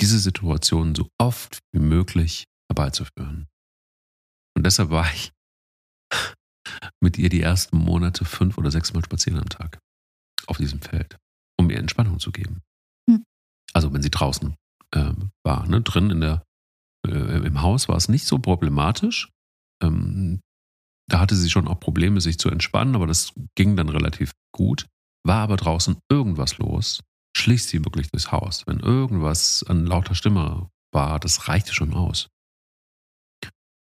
[0.00, 3.46] diese Situationen so oft wie möglich herbeizuführen.
[4.56, 5.32] Und deshalb war ich
[7.00, 9.78] mit ihr die ersten Monate fünf oder sechs Mal spazieren am Tag
[10.46, 11.16] auf diesem Feld,
[11.58, 12.62] um ihr Entspannung zu geben.
[13.08, 13.24] Hm.
[13.72, 14.54] Also wenn sie draußen
[14.92, 15.12] äh,
[15.44, 15.80] war, ne?
[15.80, 16.44] drin in der,
[17.06, 19.30] äh, im Haus war es nicht so problematisch.
[19.82, 20.40] Ähm,
[21.10, 24.86] da hatte sie schon auch Probleme, sich zu entspannen, aber das ging dann relativ gut.
[25.26, 27.00] War aber draußen irgendwas los,
[27.36, 28.66] schlich sie wirklich durchs Haus.
[28.66, 32.28] Wenn irgendwas an lauter Stimme war, das reichte schon aus.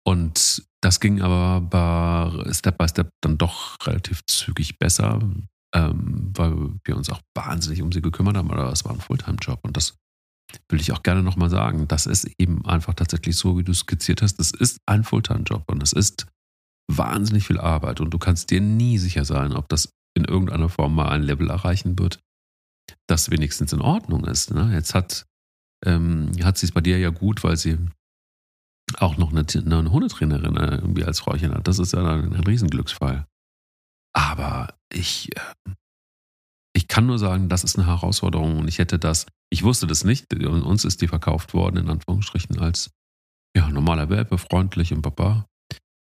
[0.06, 5.20] Und das ging aber Step by Step dann doch relativ zügig besser,
[5.74, 8.50] ähm, weil wir uns auch wahnsinnig um sie gekümmert haben.
[8.50, 9.94] Aber es war ein Fulltime-Job und das
[10.68, 11.87] will ich auch gerne nochmal sagen.
[11.87, 14.37] Das ist eben einfach tatsächlich so, wie du skizziert hast.
[14.37, 16.26] Das ist ein Fulltime-Job und es ist
[16.96, 20.94] wahnsinnig viel Arbeit und du kannst dir nie sicher sein, ob das in irgendeiner Form
[20.94, 22.20] mal ein Level erreichen wird,
[23.07, 24.53] das wenigstens in Ordnung ist.
[24.53, 24.70] Ne?
[24.72, 25.26] Jetzt hat,
[25.85, 27.79] ähm, hat sie es bei dir ja gut, weil sie
[28.98, 31.68] auch noch eine, eine Hundetrainerin äh, irgendwie als Frauchen hat.
[31.68, 33.26] Das ist ja ein, ein Riesenglücksfall.
[34.12, 35.72] Aber ich, äh,
[36.74, 40.05] ich kann nur sagen, das ist eine Herausforderung und ich hätte das, ich wusste das
[40.05, 40.33] nicht.
[40.35, 42.90] Uns ist die verkauft worden, in Anführungsstrichen, als
[43.57, 45.46] ja, normaler Welpe, freundlich und Papa.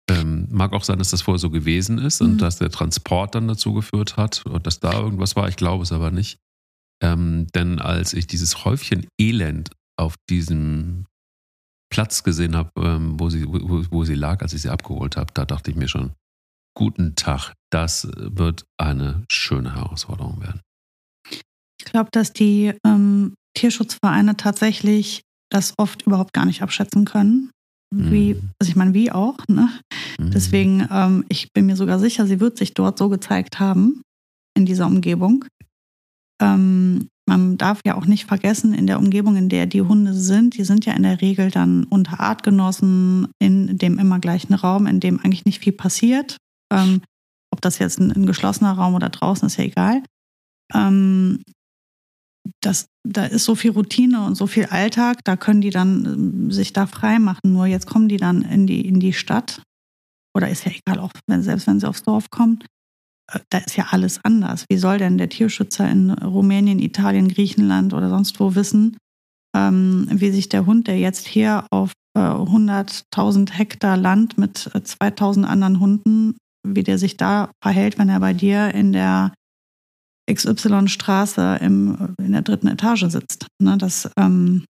[0.09, 2.37] Ähm, mag auch sein, dass das vorher so gewesen ist und mhm.
[2.37, 5.47] dass der Transport dann dazu geführt hat und dass da irgendwas war.
[5.47, 6.39] Ich glaube es aber nicht.
[7.01, 11.05] Ähm, denn als ich dieses Häufchen Elend auf diesem
[11.89, 15.31] Platz gesehen habe, ähm, wo, sie, wo, wo sie lag, als ich sie abgeholt habe,
[15.33, 16.13] da dachte ich mir schon,
[16.75, 20.61] guten Tag, das wird eine schöne Herausforderung werden.
[21.79, 27.51] Ich glaube, dass die ähm, Tierschutzvereine tatsächlich das oft überhaupt gar nicht abschätzen können.
[27.95, 28.49] Wie, mhm.
[28.59, 29.37] also ich meine, wie auch.
[29.47, 29.69] Ne?
[30.19, 30.31] Mhm.
[30.31, 34.01] Deswegen, ähm, ich bin mir sogar sicher, sie wird sich dort so gezeigt haben,
[34.57, 35.45] in dieser Umgebung.
[36.41, 40.57] Ähm, man darf ja auch nicht vergessen, in der Umgebung, in der die Hunde sind,
[40.57, 44.99] die sind ja in der Regel dann unter Artgenossen in dem immer gleichen Raum, in
[44.99, 46.37] dem eigentlich nicht viel passiert.
[46.71, 47.01] Ähm,
[47.51, 50.03] ob das jetzt ein, ein, geschlossener Raum oder draußen ist ja egal.
[52.61, 56.51] Das, da ist so viel Routine und so viel Alltag, da können die dann ähm,
[56.51, 57.53] sich da frei machen.
[57.53, 59.61] Nur jetzt kommen die dann in die, in die Stadt.
[60.35, 62.59] Oder ist ja egal, auch wenn, selbst wenn sie aufs Dorf kommen.
[63.31, 64.65] Äh, da ist ja alles anders.
[64.69, 68.97] Wie soll denn der Tierschützer in Rumänien, Italien, Griechenland oder sonst wo wissen,
[69.55, 75.43] ähm, wie sich der Hund, der jetzt hier auf äh, 100.000 Hektar Land mit 2.000
[75.43, 79.33] äh, anderen Hunden, wie der sich da verhält, wenn er bei dir in der
[80.31, 83.47] XY-Straße in der dritten Etage sitzt.
[83.61, 84.65] Ne, das, ähm,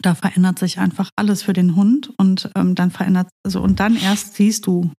[0.00, 3.96] da verändert sich einfach alles für den Hund und ähm, dann verändert, also und dann
[3.96, 4.90] erst siehst du,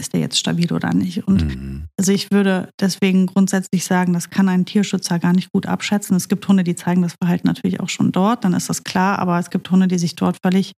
[0.00, 1.26] ist der jetzt stabil oder nicht.
[1.26, 1.86] Und mhm.
[1.98, 6.16] also ich würde deswegen grundsätzlich sagen, das kann ein Tierschützer gar nicht gut abschätzen.
[6.16, 9.18] Es gibt Hunde, die zeigen das Verhalten natürlich auch schon dort, dann ist das klar,
[9.18, 10.72] aber es gibt Hunde, die sich dort völlig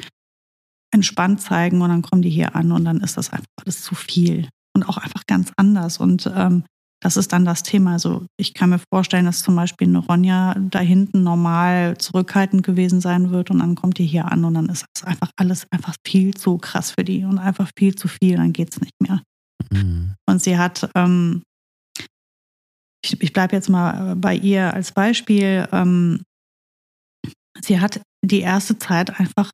[0.93, 3.95] entspannt zeigen und dann kommen die hier an und dann ist das einfach alles zu
[3.95, 5.97] viel und auch einfach ganz anders.
[5.99, 6.63] Und ähm,
[7.01, 7.93] das ist dann das Thema.
[7.93, 13.01] Also ich kann mir vorstellen, dass zum Beispiel eine Ronja da hinten normal zurückhaltend gewesen
[13.01, 15.95] sein wird und dann kommt die hier an und dann ist das einfach alles einfach
[16.05, 19.21] viel zu krass für die und einfach viel zu viel, dann geht es nicht mehr.
[19.71, 20.13] Mhm.
[20.29, 21.41] Und sie hat, ähm,
[23.03, 25.67] ich, ich bleibe jetzt mal bei ihr als Beispiel.
[25.71, 26.21] Ähm,
[27.61, 29.49] sie hat die erste Zeit einfach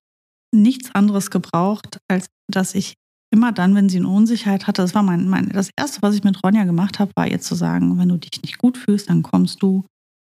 [0.54, 2.96] nichts anderes gebraucht, als dass ich
[3.32, 6.24] immer dann, wenn sie eine Unsicherheit hatte, das war mein, mein das erste, was ich
[6.24, 9.24] mit Ronja gemacht habe, war ihr zu sagen, wenn du dich nicht gut fühlst, dann
[9.24, 9.86] kommst du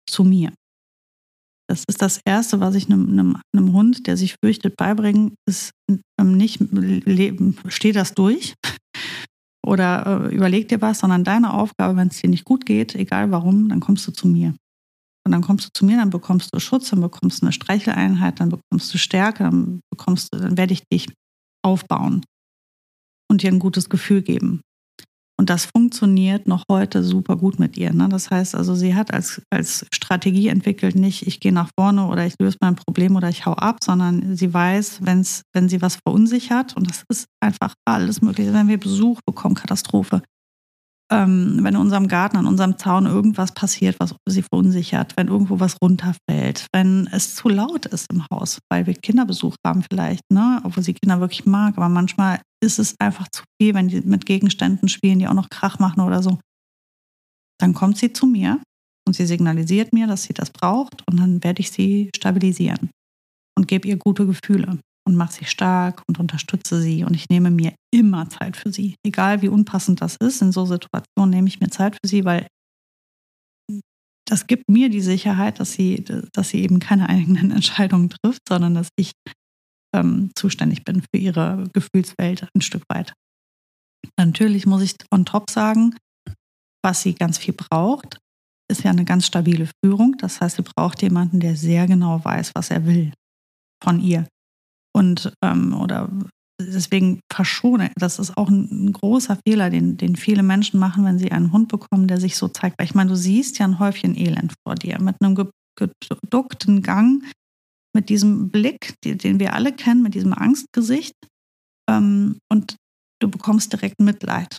[0.09, 0.53] zu mir.
[1.69, 5.73] Das ist das Erste, was ich einem, einem, einem Hund, der sich fürchtet, beibringen, ist
[5.91, 6.61] ähm, nicht,
[7.69, 8.55] steh das durch
[9.67, 13.33] oder äh, überleg dir was, sondern deine Aufgabe, wenn es dir nicht gut geht, egal
[13.33, 14.55] warum, dann kommst du zu mir.
[15.27, 18.39] Und dann kommst du zu mir, dann bekommst du Schutz, dann bekommst du eine Streicheleinheit,
[18.39, 21.13] dann bekommst du Stärke, dann bekommst du, dann werde ich dich
[21.65, 22.23] aufbauen
[23.31, 24.61] und dir ein gutes Gefühl geben.
[25.39, 27.93] Und das funktioniert noch heute super gut mit ihr.
[27.93, 28.09] Ne?
[28.09, 32.25] Das heißt also, sie hat als, als Strategie entwickelt, nicht ich gehe nach vorne oder
[32.25, 35.99] ich löse mein Problem oder ich hau ab, sondern sie weiß, wenn's, wenn sie was
[36.07, 40.23] verunsichert, und das ist einfach alles Mögliche, wenn wir Besuch bekommen, Katastrophe,
[41.13, 45.61] ähm, wenn in unserem Garten, an unserem Zaun irgendwas passiert, was sie verunsichert, wenn irgendwo
[45.61, 50.61] was runterfällt, wenn es zu laut ist im Haus, weil wir Kinderbesuch haben vielleicht, ne?
[50.65, 54.27] obwohl sie Kinder wirklich mag, aber manchmal ist es einfach zu viel, wenn die mit
[54.27, 56.39] Gegenständen spielen, die auch noch Krach machen oder so.
[57.59, 58.61] Dann kommt sie zu mir
[59.07, 62.91] und sie signalisiert mir, dass sie das braucht und dann werde ich sie stabilisieren
[63.57, 67.05] und gebe ihr gute Gefühle und mache sie stark und unterstütze sie.
[67.05, 68.97] Und ich nehme mir immer Zeit für sie.
[69.07, 72.47] Egal wie unpassend das ist, in so Situationen nehme ich mir Zeit für sie, weil
[74.29, 78.75] das gibt mir die Sicherheit, dass sie, dass sie eben keine eigenen Entscheidungen trifft, sondern
[78.75, 79.13] dass ich
[79.95, 83.13] ähm, zuständig bin für ihre Gefühlswelt ein Stück weit.
[84.19, 85.97] Natürlich muss ich on top sagen,
[86.85, 88.19] was sie ganz viel braucht,
[88.71, 90.17] ist ja eine ganz stabile Führung.
[90.19, 93.13] Das heißt, sie braucht jemanden, der sehr genau weiß, was er will
[93.83, 94.27] von ihr.
[94.95, 96.11] Und ähm, oder
[96.61, 101.33] deswegen verschone, das ist auch ein, großer Fehler, den, den viele Menschen machen, wenn sie
[101.33, 102.79] einen Hund bekommen, der sich so zeigt.
[102.79, 107.23] Weil ich meine, du siehst ja ein Häufchen Elend vor dir mit einem geduckten Gang,
[107.97, 111.15] mit diesem Blick, den wir alle kennen, mit diesem Angstgesicht.
[111.89, 112.77] Ähm, und
[113.23, 114.59] du bekommst direkt Mitleid.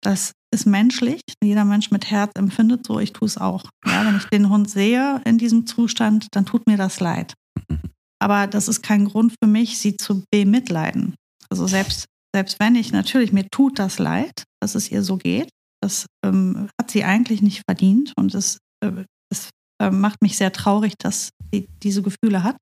[0.00, 1.20] Das ist menschlich.
[1.42, 3.64] Jeder Mensch mit Herz empfindet so, ich tue es auch.
[3.84, 7.34] Ja, wenn ich den Hund sehe in diesem Zustand, dann tut mir das leid.
[8.20, 11.16] Aber das ist kein Grund für mich, sie zu bemitleiden.
[11.50, 15.50] Also selbst, selbst wenn ich natürlich, mir tut das leid, dass es ihr so geht,
[15.82, 20.52] das ähm, hat sie eigentlich nicht verdient und es, äh, es äh, macht mich sehr
[20.52, 22.56] traurig, dass sie diese Gefühle hat.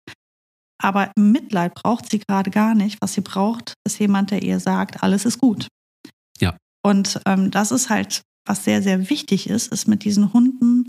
[0.82, 2.98] Aber Mitleid braucht sie gerade gar nicht.
[3.00, 5.68] Was sie braucht, ist jemand, der ihr sagt, alles ist gut.
[6.38, 6.56] Ja.
[6.84, 10.88] Und ähm, das ist halt, was sehr, sehr wichtig ist, ist mit diesen Hunden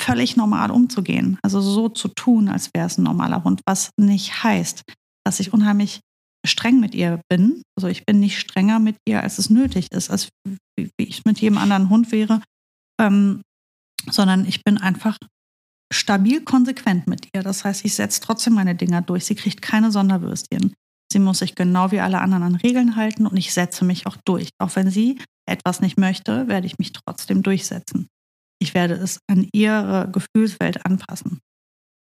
[0.00, 1.38] völlig normal umzugehen.
[1.42, 4.82] Also so zu tun, als wäre es ein normaler Hund, was nicht heißt,
[5.24, 6.00] dass ich unheimlich
[6.46, 7.62] streng mit ihr bin.
[7.76, 10.28] Also ich bin nicht strenger mit ihr, als es nötig ist, als
[10.76, 12.42] wie ich mit jedem anderen Hund wäre,
[13.00, 13.42] ähm,
[14.10, 15.16] sondern ich bin einfach
[15.94, 17.42] stabil konsequent mit ihr.
[17.42, 19.24] Das heißt, ich setze trotzdem meine Dinger durch.
[19.24, 20.74] Sie kriegt keine Sonderwürstchen.
[21.12, 24.16] Sie muss sich genau wie alle anderen an Regeln halten und ich setze mich auch
[24.24, 24.50] durch.
[24.58, 28.08] Auch wenn sie etwas nicht möchte, werde ich mich trotzdem durchsetzen.
[28.60, 31.38] Ich werde es an ihre Gefühlswelt anpassen.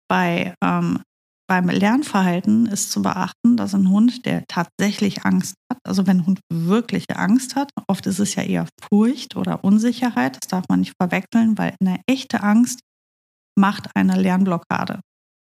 [0.09, 1.01] Bei, ähm,
[1.49, 6.27] beim Lernverhalten ist zu beachten, dass ein Hund, der tatsächlich Angst hat, also wenn ein
[6.27, 10.81] Hund wirkliche Angst hat, oft ist es ja eher Furcht oder Unsicherheit, das darf man
[10.81, 12.81] nicht verwechseln, weil eine echte Angst
[13.59, 15.01] macht eine Lernblockade.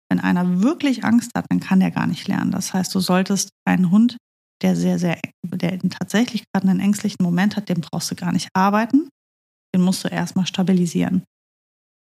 [0.09, 2.51] Wenn einer wirklich Angst hat, dann kann er gar nicht lernen.
[2.51, 4.17] Das heißt, du solltest einen Hund,
[4.61, 8.49] der sehr, sehr, der tatsächlich gerade einen ängstlichen Moment hat, den brauchst du gar nicht
[8.53, 9.09] arbeiten
[9.73, 11.23] den musst du erstmal stabilisieren.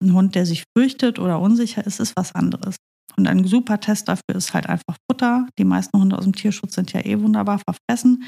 [0.02, 2.76] Ein Hund, der sich fürchtet oder unsicher ist, ist was anderes.
[3.16, 5.48] Und ein super Test dafür ist halt einfach Futter.
[5.58, 8.28] Die meisten Hunde aus dem Tierschutz sind ja eh wunderbar verfressen.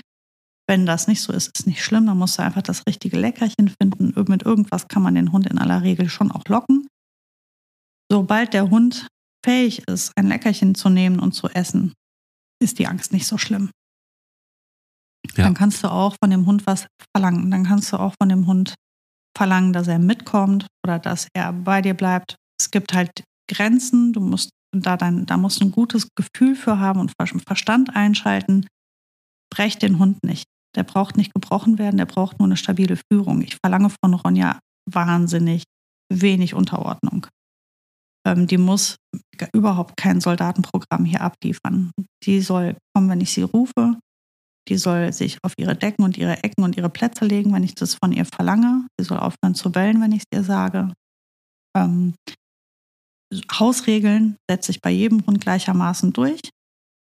[0.68, 2.08] Wenn das nicht so ist, ist nicht schlimm.
[2.08, 4.14] Dann musst du einfach das richtige Leckerchen finden.
[4.28, 6.88] Mit irgendwas kann man den Hund in aller Regel schon auch locken.
[8.12, 9.08] Sobald der Hund
[9.46, 11.94] fähig ist, ein Leckerchen zu nehmen und zu essen,
[12.62, 13.72] ist die Angst nicht so schlimm.
[15.36, 15.44] Ja.
[15.46, 17.52] Dann kannst du auch von dem Hund was verlangen.
[17.52, 18.76] Dann kannst du auch von dem Hund
[19.38, 22.36] verlangen, dass er mitkommt oder dass er bei dir bleibt.
[22.60, 26.80] Es gibt halt Grenzen, du musst da dann, da musst du ein gutes Gefühl für
[26.80, 27.14] haben und
[27.46, 28.68] Verstand einschalten.
[29.52, 30.46] Brech den Hund nicht.
[30.76, 33.42] Der braucht nicht gebrochen werden, der braucht nur eine stabile Führung.
[33.42, 35.64] Ich verlange von Ronja wahnsinnig
[36.12, 37.28] wenig Unterordnung.
[38.26, 38.98] Ähm, die muss
[39.54, 41.92] überhaupt kein Soldatenprogramm hier abliefern.
[42.24, 43.98] Die soll kommen, wenn ich sie rufe.
[44.68, 47.76] Die soll sich auf ihre Decken und ihre Ecken und ihre Plätze legen, wenn ich
[47.76, 48.88] das von ihr verlange.
[49.00, 50.94] Sie soll aufhören zu bellen, wenn ich es ihr sage.
[51.76, 52.14] Ähm,
[53.52, 56.42] Hausregeln setze ich bei jedem Hund gleichermaßen durch.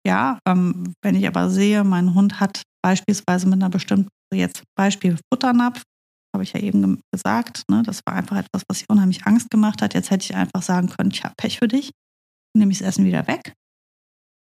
[0.07, 5.19] Ja, ähm, wenn ich aber sehe, mein Hund hat beispielsweise mit einer bestimmten, jetzt Beispiel
[5.33, 5.83] Futternapf,
[6.35, 7.63] habe ich ja eben gesagt.
[7.71, 7.83] Ne?
[7.83, 9.95] Das war einfach etwas, was ich unheimlich Angst gemacht hat.
[9.95, 11.91] Jetzt hätte ich einfach sagen können, ich habe Pech für dich,
[12.57, 13.55] nehme ich das Essen wieder weg.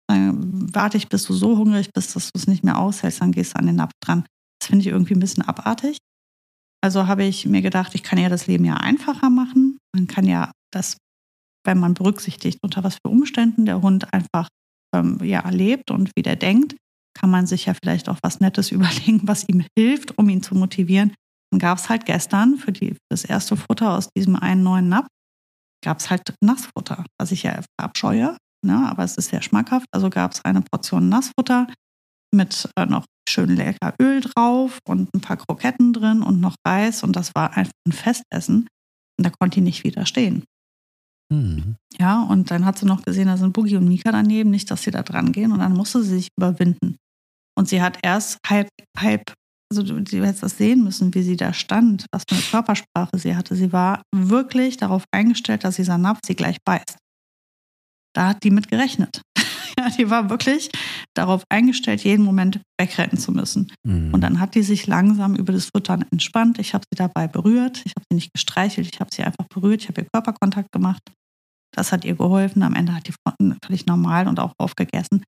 [0.08, 3.32] Dann warte ich, bis du so hungrig bist, dass du es nicht mehr aushältst, dann
[3.32, 4.26] gehst du an den Napf dran.
[4.60, 5.98] Das finde ich irgendwie ein bisschen abartig.
[6.82, 9.78] Also habe ich mir gedacht, ich kann ja das Leben ja einfacher machen.
[9.94, 10.96] Man kann ja das,
[11.64, 14.48] wenn man berücksichtigt, unter was für Umständen der Hund einfach
[14.94, 16.76] ähm, ja, lebt und wie der denkt,
[17.14, 20.54] kann man sich ja vielleicht auch was Nettes überlegen, was ihm hilft, um ihn zu
[20.54, 21.14] motivieren.
[21.50, 24.88] Dann gab es halt gestern für, die, für das erste Futter aus diesem einen neuen
[24.88, 25.08] Napf,
[25.84, 28.88] gab es halt Nassfutter, was ich ja verabscheue, ne?
[28.88, 29.86] aber es ist sehr schmackhaft.
[29.92, 31.66] Also gab es eine Portion Nassfutter
[32.32, 37.02] mit äh, noch schön lecker Öl drauf und ein paar Kroketten drin und noch Reis
[37.02, 38.68] und das war einfach ein Festessen.
[39.18, 40.44] Und da konnte ich nicht widerstehen.
[41.32, 41.76] Mhm.
[41.98, 44.82] Ja, und dann hat sie noch gesehen, da sind Boogie und Mika daneben, nicht, dass
[44.82, 45.52] sie da dran gehen.
[45.52, 46.96] Und dann musste sie sich überwinden.
[47.56, 49.32] Und sie hat erst halb, halb,
[49.70, 53.18] also du, du hättest das sehen müssen, wie sie da stand, was für eine Körpersprache
[53.18, 53.54] sie hatte.
[53.54, 56.98] Sie war wirklich darauf eingestellt, dass dieser Napf sie gleich beißt.
[58.14, 59.22] Da hat die mit gerechnet.
[59.78, 60.70] ja, die war wirklich
[61.14, 63.72] darauf eingestellt, jeden Moment wegrennen zu müssen.
[63.86, 64.12] Mhm.
[64.12, 66.58] Und dann hat die sich langsam über das Futtern entspannt.
[66.58, 67.82] Ich habe sie dabei berührt.
[67.84, 68.88] Ich habe sie nicht gestreichelt.
[68.92, 69.82] Ich habe sie einfach berührt.
[69.82, 71.02] Ich habe ihr Körperkontakt gemacht.
[71.72, 72.64] Das hat ihr geholfen.
[72.64, 73.14] Am Ende hat die
[73.64, 75.22] völlig normal und auch aufgegessen.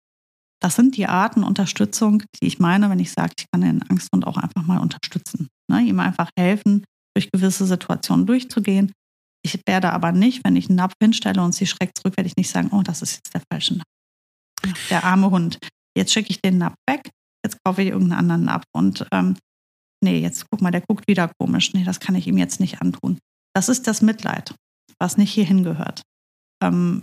[0.63, 4.25] Das sind die Arten Unterstützung, die ich meine, wenn ich sage, ich kann den Angsthund
[4.27, 5.49] auch einfach mal unterstützen.
[5.69, 5.83] Ne?
[5.83, 6.85] Ihm einfach helfen,
[7.17, 8.93] durch gewisse Situationen durchzugehen.
[9.45, 12.37] Ich werde aber nicht, wenn ich einen Napf hinstelle und sie schreckt zurück, werde ich
[12.37, 14.79] nicht sagen, oh, das ist jetzt der falsche Napf.
[14.89, 15.59] Der arme Hund.
[15.97, 17.11] Jetzt schicke ich den Napf weg,
[17.45, 18.65] jetzt kaufe ich irgendeinen anderen Napf.
[18.73, 19.37] Und ähm,
[20.01, 21.75] nee, jetzt guck mal, der guckt wieder komisch.
[21.75, 23.19] Nee, das kann ich ihm jetzt nicht antun.
[23.53, 24.55] Das ist das Mitleid,
[25.01, 26.03] was nicht hierhin gehört.
[26.63, 27.03] Ähm,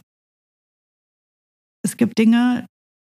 [1.84, 2.66] es gibt Dinge,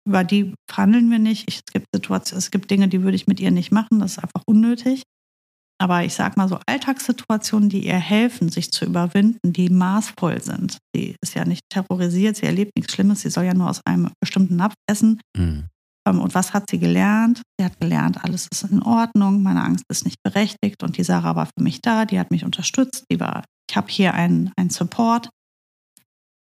[0.06, 1.48] über die verhandeln wir nicht.
[1.48, 4.00] es gibt Situationen, es gibt Dinge, die würde ich mit ihr nicht machen.
[4.00, 5.02] Das ist einfach unnötig.
[5.80, 10.78] Aber ich sage mal so Alltagssituationen, die ihr helfen, sich zu überwinden, die maßvoll sind.
[10.94, 14.10] Sie ist ja nicht terrorisiert, sie erlebt nichts Schlimmes, sie soll ja nur aus einem
[14.20, 15.20] bestimmten Napf essen.
[15.36, 15.68] Mhm.
[16.06, 17.40] Und was hat sie gelernt?
[17.58, 21.36] Sie hat gelernt, alles ist in Ordnung, meine Angst ist nicht berechtigt und die Sarah
[21.36, 24.70] war für mich da, die hat mich unterstützt, die war, ich habe hier einen, einen
[24.70, 25.30] Support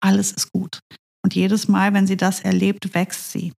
[0.05, 0.81] alles ist gut.
[1.25, 3.55] Und jedes Mal, wenn sie das erlebt, wächst sie.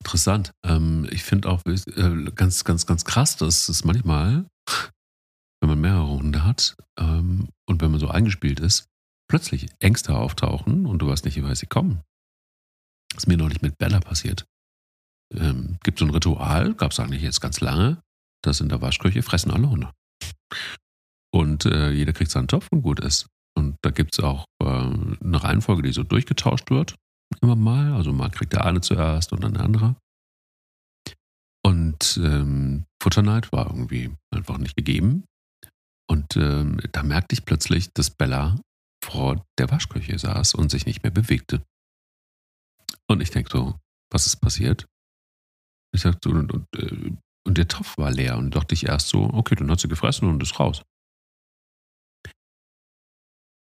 [0.00, 0.52] Interessant.
[0.64, 4.46] Ähm, ich finde auch äh, ganz, ganz, ganz krass, dass es manchmal,
[5.60, 8.86] wenn man mehrere Hunde hat ähm, und wenn man so eingespielt ist,
[9.28, 12.02] plötzlich Ängste auftauchen und du weißt nicht, wie sie kommen.
[13.08, 14.46] Das ist mir neulich mit Bella passiert.
[15.34, 18.00] Ähm, gibt so ein Ritual, gab es eigentlich jetzt ganz lange,
[18.42, 19.90] das in der Waschküche fressen alle Hunde.
[21.32, 23.26] Und äh, jeder kriegt seinen Topf und gut ist.
[23.56, 26.96] Und da gibt es auch äh, eine Reihenfolge, die so durchgetauscht wird.
[27.40, 27.92] Immer mal.
[27.92, 29.96] Also mal kriegt der eine zuerst und dann der andere.
[31.64, 35.24] Und ähm, Futterneid war irgendwie einfach nicht gegeben.
[36.10, 38.58] Und ähm, da merkte ich plötzlich, dass Bella
[39.02, 41.64] vor der Waschküche saß und sich nicht mehr bewegte.
[43.08, 43.78] Und ich denke so,
[44.12, 44.86] was ist passiert?
[45.94, 47.12] Ich sagte, und, und, äh,
[47.46, 50.28] und der Topf war leer und dachte ich erst so, okay, dann hat sie gefressen
[50.28, 50.82] und ist raus.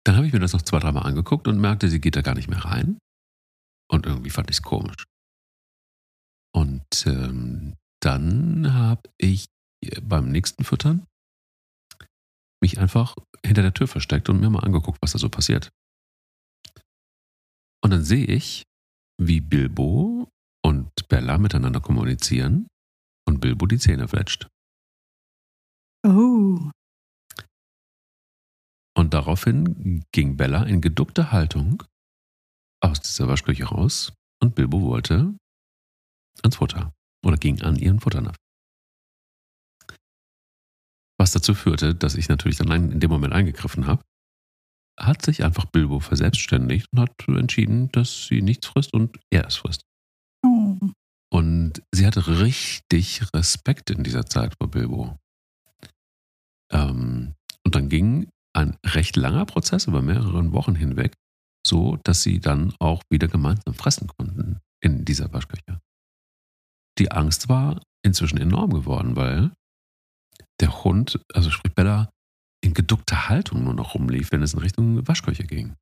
[0.07, 2.37] Dann habe ich mir das noch zwei, dreimal angeguckt und merkte, sie geht da gar
[2.37, 2.97] nicht mehr rein.
[3.91, 5.05] Und irgendwie fand ich es komisch.
[6.55, 9.47] Und ähm, dann habe ich
[10.03, 11.07] beim nächsten Füttern
[12.63, 15.71] mich einfach hinter der Tür versteckt und mir mal angeguckt, was da so passiert.
[17.83, 18.63] Und dann sehe ich,
[19.21, 20.29] wie Bilbo
[20.65, 22.69] und Bella miteinander kommunizieren
[23.27, 24.47] und Bilbo die Zähne fletscht.
[26.07, 26.71] Oh.
[28.97, 31.83] Und daraufhin ging Bella in geduckter Haltung
[32.81, 35.37] aus dieser Waschküche raus und Bilbo wollte
[36.43, 38.37] ans Futter oder ging an ihren Futternapf.
[41.19, 44.03] Was dazu führte, dass ich natürlich dann in dem Moment eingegriffen habe,
[44.99, 49.57] hat sich einfach Bilbo verselbstständigt und hat entschieden, dass sie nichts frisst und er es
[49.57, 49.83] frisst.
[50.43, 50.79] Oh.
[51.31, 55.19] Und sie hatte richtig Respekt in dieser Zeit vor Bilbo.
[56.73, 57.35] Ähm,
[57.65, 61.15] und dann ging ein recht langer Prozess über mehrere Wochen hinweg,
[61.67, 65.81] so dass sie dann auch wieder gemeinsam fressen konnten in dieser Waschküche.
[66.99, 69.53] Die Angst war inzwischen enorm geworden, weil
[70.61, 72.11] der Hund, also sprich Bella,
[72.65, 75.77] in geduckter Haltung nur noch rumlief, wenn es in Richtung Waschküche ging.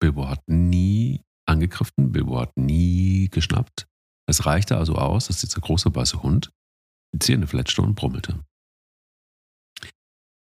[0.00, 3.86] Bilbo hat nie angegriffen, Bilbo hat nie geschnappt.
[4.28, 6.50] Es reichte also aus, dass dieser große weiße Hund
[7.14, 8.44] die Zähne fletschte und brummelte.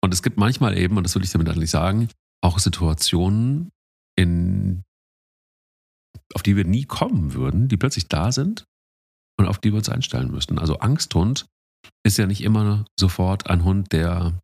[0.04, 2.10] Und es gibt manchmal eben, und das will ich damit eigentlich sagen,
[2.44, 3.72] auch Situationen,
[4.18, 4.84] in,
[6.34, 8.66] auf die wir nie kommen würden, die plötzlich da sind
[9.40, 10.60] und auf die wir uns einstellen müssen.
[10.60, 11.46] Also Angsthund
[12.06, 14.38] ist ja nicht immer sofort ein Hund, der,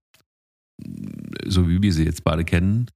[1.45, 2.89] so wie wir sie jetzt beide kennen,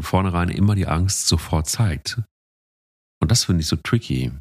[0.00, 2.20] von vornherein immer die Angst sofort zeigt.
[3.22, 4.32] Und das finde ich so tricky.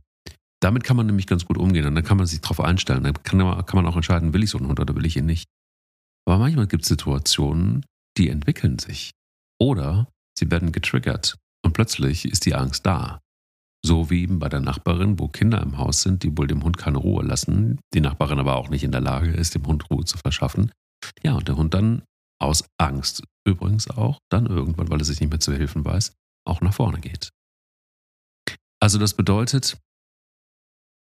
[0.61, 3.03] Damit kann man nämlich ganz gut umgehen und dann kann man sich darauf einstellen.
[3.03, 5.47] Dann kann man auch entscheiden, will ich so einen Hund oder will ich ihn nicht.
[6.28, 7.86] Aber manchmal gibt es Situationen,
[8.17, 9.11] die entwickeln sich.
[9.59, 13.21] Oder sie werden getriggert und plötzlich ist die Angst da.
[13.86, 16.78] So wie eben bei der Nachbarin, wo Kinder im Haus sind, die wohl dem Hund
[16.78, 20.03] keine Ruhe lassen, die Nachbarin aber auch nicht in der Lage ist, dem Hund Ruhe
[20.03, 20.71] zu verschaffen.
[21.23, 22.03] Ja, und der Hund dann
[22.39, 26.13] aus Angst übrigens auch, dann irgendwann, weil er sich nicht mehr zu helfen weiß,
[26.45, 27.30] auch nach vorne geht.
[28.82, 29.80] Also das bedeutet,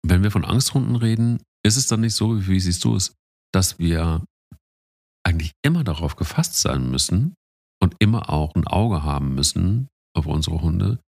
[0.05, 3.13] wenn wir von Angsthunden reden, ist es dann nicht so, wie siehst du es,
[3.53, 4.25] dass wir
[5.23, 7.35] eigentlich immer darauf gefasst sein müssen
[7.81, 10.99] und immer auch ein Auge haben müssen auf unsere Hunde.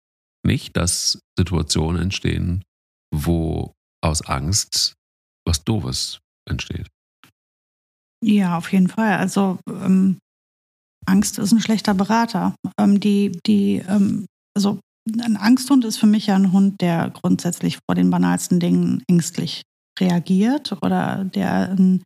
[0.46, 2.64] Nicht, dass Situationen entstehen,
[3.12, 4.94] wo aus Angst
[5.46, 6.88] was Doofes entsteht.
[8.22, 9.18] Ja, auf jeden Fall.
[9.18, 10.18] Also ähm,
[11.06, 12.54] Angst ist ein schlechter Berater.
[12.78, 14.80] Ähm, die, die, ähm, also
[15.22, 19.62] ein Angsthund ist für mich ja ein Hund, der grundsätzlich vor den banalsten Dingen ängstlich
[20.00, 22.02] reagiert oder der ein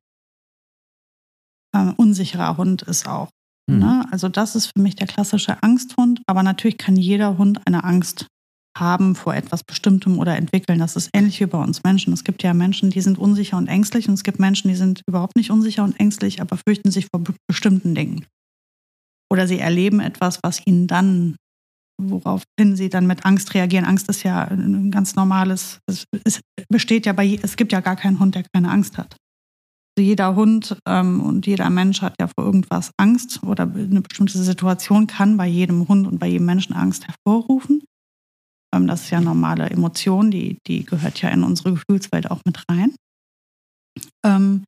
[1.75, 3.31] äh, unsicherer Hund ist auch.
[3.69, 3.79] Mhm.
[3.79, 4.07] Ne?
[4.11, 8.27] Also das ist für mich der klassische Angsthund, aber natürlich kann jeder Hund eine Angst
[8.79, 10.79] haben vor etwas Bestimmtem oder entwickeln.
[10.79, 12.13] Das ist ähnlich wie bei uns Menschen.
[12.13, 15.03] Es gibt ja Menschen, die sind unsicher und ängstlich und es gibt Menschen, die sind
[15.07, 18.27] überhaupt nicht unsicher und ängstlich, aber fürchten sich vor bestimmten Dingen.
[19.31, 21.37] Oder sie erleben etwas, was ihnen dann,
[22.01, 23.85] woraufhin sie dann mit Angst reagieren.
[23.85, 27.97] Angst ist ja ein ganz normales, es, es besteht ja bei, es gibt ja gar
[27.97, 29.17] keinen Hund, der keine Angst hat.
[30.01, 35.07] Jeder Hund ähm, und jeder Mensch hat ja vor irgendwas Angst oder eine bestimmte Situation
[35.07, 37.83] kann bei jedem Hund und bei jedem Menschen Angst hervorrufen.
[38.75, 42.65] Ähm, das ist ja normale Emotion, die, die gehört ja in unsere Gefühlswelt auch mit
[42.71, 42.95] rein.
[44.25, 44.65] Ähm,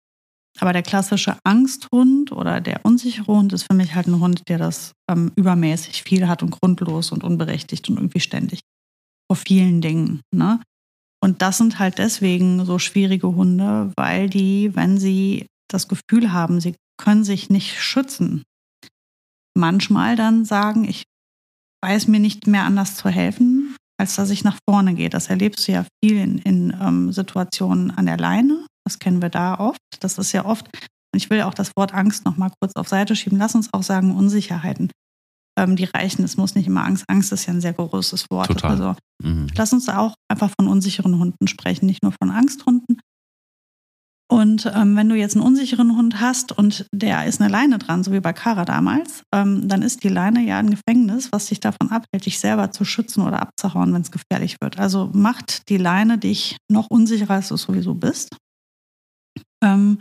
[0.59, 4.59] aber der klassische Angsthund oder der unsichere Hund ist für mich halt ein Hund, der
[4.59, 8.61] das ähm, übermäßig viel hat und grundlos und unberechtigt und irgendwie ständig
[9.31, 10.23] vor vielen Dingen.
[10.35, 10.61] Ne?
[11.23, 16.61] Und das sind halt deswegen so schwierige Hunde, weil die, wenn sie das Gefühl haben,
[16.61, 18.43] sie können sich nicht schützen,
[19.57, 21.05] manchmal dann sagen, ich
[21.85, 25.11] weiß mir nicht mehr anders zu helfen, als dass ich nach vorne gehe.
[25.11, 28.67] Das erlebst du ja viel in, in ähm, Situationen an der Leine.
[28.85, 29.79] Das kennen wir da oft.
[30.01, 30.67] Das ist ja oft,
[31.13, 33.39] und ich will auch das Wort Angst nochmal kurz auf Seite schieben.
[33.39, 34.91] Lass uns auch sagen Unsicherheiten
[35.59, 36.25] ähm, die reichen.
[36.25, 37.05] Es muss nicht immer Angst.
[37.09, 38.49] Angst ist ja ein sehr großes Wort.
[38.49, 38.71] Total.
[38.71, 39.49] Also mhm.
[39.55, 43.01] lass uns auch einfach von unsicheren Hunden sprechen, nicht nur von Angsthunden.
[44.31, 48.05] Und ähm, wenn du jetzt einen unsicheren Hund hast und der ist eine Leine dran,
[48.05, 51.59] so wie bei Kara damals, ähm, dann ist die Leine ja ein Gefängnis, was dich
[51.59, 54.79] davon abhält, dich selber zu schützen oder abzuhauen, wenn es gefährlich wird.
[54.79, 58.37] Also macht die Leine dich noch unsicherer, als du sowieso bist.
[59.65, 59.99] Ähm,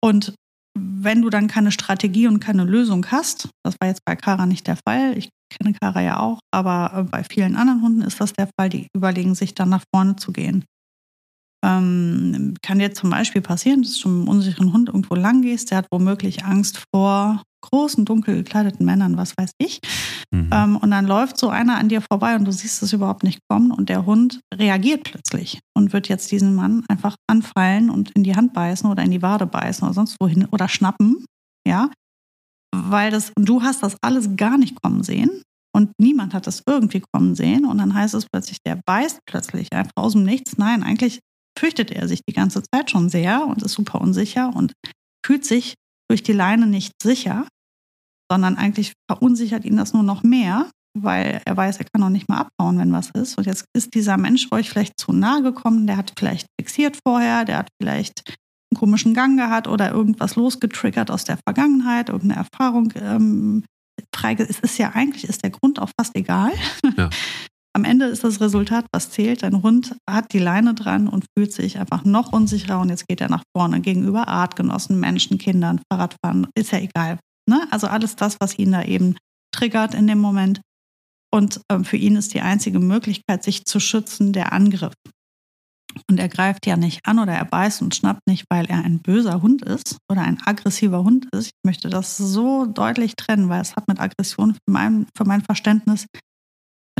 [0.00, 0.34] und
[0.74, 4.66] wenn du dann keine Strategie und keine Lösung hast, das war jetzt bei Kara nicht
[4.66, 8.32] der Fall, ich kenne Kara ja auch, aber äh, bei vielen anderen Hunden ist das
[8.32, 10.64] der Fall, die überlegen sich dann nach vorne zu gehen.
[11.64, 15.70] Ähm, kann dir zum Beispiel passieren, dass du mit einem unsicheren Hund irgendwo lang gehst,
[15.70, 19.80] der hat womöglich Angst vor großen, dunkel gekleideten Männern, was weiß ich.
[20.32, 20.50] Mhm.
[20.50, 23.40] Ähm, und dann läuft so einer an dir vorbei und du siehst es überhaupt nicht
[23.48, 28.24] kommen und der Hund reagiert plötzlich und wird jetzt diesen Mann einfach anfallen und in
[28.24, 31.24] die Hand beißen oder in die Wade beißen oder sonst wohin oder schnappen,
[31.66, 31.90] ja.
[32.74, 35.42] Weil das, und du hast das alles gar nicht kommen sehen
[35.76, 39.70] und niemand hat das irgendwie kommen sehen und dann heißt es plötzlich, der beißt plötzlich
[39.72, 40.56] einfach aus dem Nichts.
[40.56, 41.20] Nein, eigentlich
[41.58, 44.72] fürchtet er sich die ganze Zeit schon sehr und ist super unsicher und
[45.24, 45.74] fühlt sich
[46.08, 47.46] durch die Leine nicht sicher,
[48.32, 52.30] sondern eigentlich verunsichert ihn das nur noch mehr, weil er weiß, er kann auch nicht
[52.30, 53.36] mehr abbauen, wenn was ist.
[53.36, 57.44] Und jetzt ist dieser Mensch euch vielleicht zu nahe gekommen, der hat vielleicht fixiert vorher,
[57.44, 62.90] der hat vielleicht einen komischen Gang gehabt oder irgendwas losgetriggert aus der Vergangenheit, irgendeine Erfahrung
[62.96, 63.64] ähm,
[64.38, 66.52] Es ist ja eigentlich, ist der Grund auch fast egal.
[66.96, 67.10] Ja.
[67.74, 69.42] Am Ende ist das Resultat, was zählt.
[69.42, 73.20] Dein Hund hat die Leine dran und fühlt sich einfach noch unsicherer und jetzt geht
[73.20, 77.18] er nach vorne gegenüber Artgenossen, Menschen, Kindern, Fahrradfahren, ist ja egal.
[77.48, 77.66] Ne?
[77.70, 79.16] Also alles das, was ihn da eben
[79.54, 80.60] triggert in dem Moment.
[81.34, 84.92] Und ähm, für ihn ist die einzige Möglichkeit, sich zu schützen, der Angriff.
[86.08, 89.00] Und er greift ja nicht an oder er beißt und schnappt nicht, weil er ein
[89.00, 91.48] böser Hund ist oder ein aggressiver Hund ist.
[91.48, 95.42] Ich möchte das so deutlich trennen, weil es hat mit Aggression für mein, für mein
[95.42, 96.06] Verständnis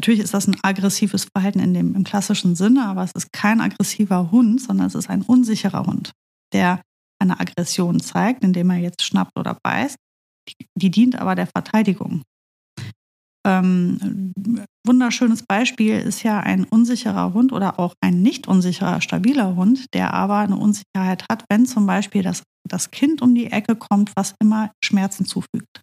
[0.03, 3.61] Natürlich ist das ein aggressives Verhalten in dem, im klassischen Sinne, aber es ist kein
[3.61, 6.13] aggressiver Hund, sondern es ist ein unsicherer Hund,
[6.53, 6.83] der
[7.21, 9.97] eine Aggression zeigt, indem er jetzt schnappt oder beißt.
[10.49, 12.23] Die, die dient aber der Verteidigung.
[13.45, 14.33] ähm,
[14.87, 20.15] wunderschönes Beispiel ist ja ein unsicherer Hund oder auch ein nicht unsicherer, stabiler Hund, der
[20.15, 24.35] aber eine Unsicherheit hat, wenn zum Beispiel das, das Kind um die Ecke kommt, was
[24.41, 25.83] immer Schmerzen zufügt.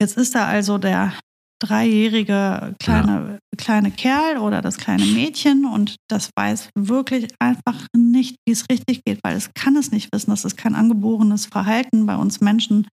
[0.00, 1.14] Jetzt ist da also der
[1.62, 3.56] dreijährige kleine, ja.
[3.56, 9.04] kleine Kerl oder das kleine Mädchen und das weiß wirklich einfach nicht, wie es richtig
[9.04, 10.30] geht, weil es kann es nicht wissen.
[10.30, 12.88] Das ist kein angeborenes Verhalten bei uns Menschen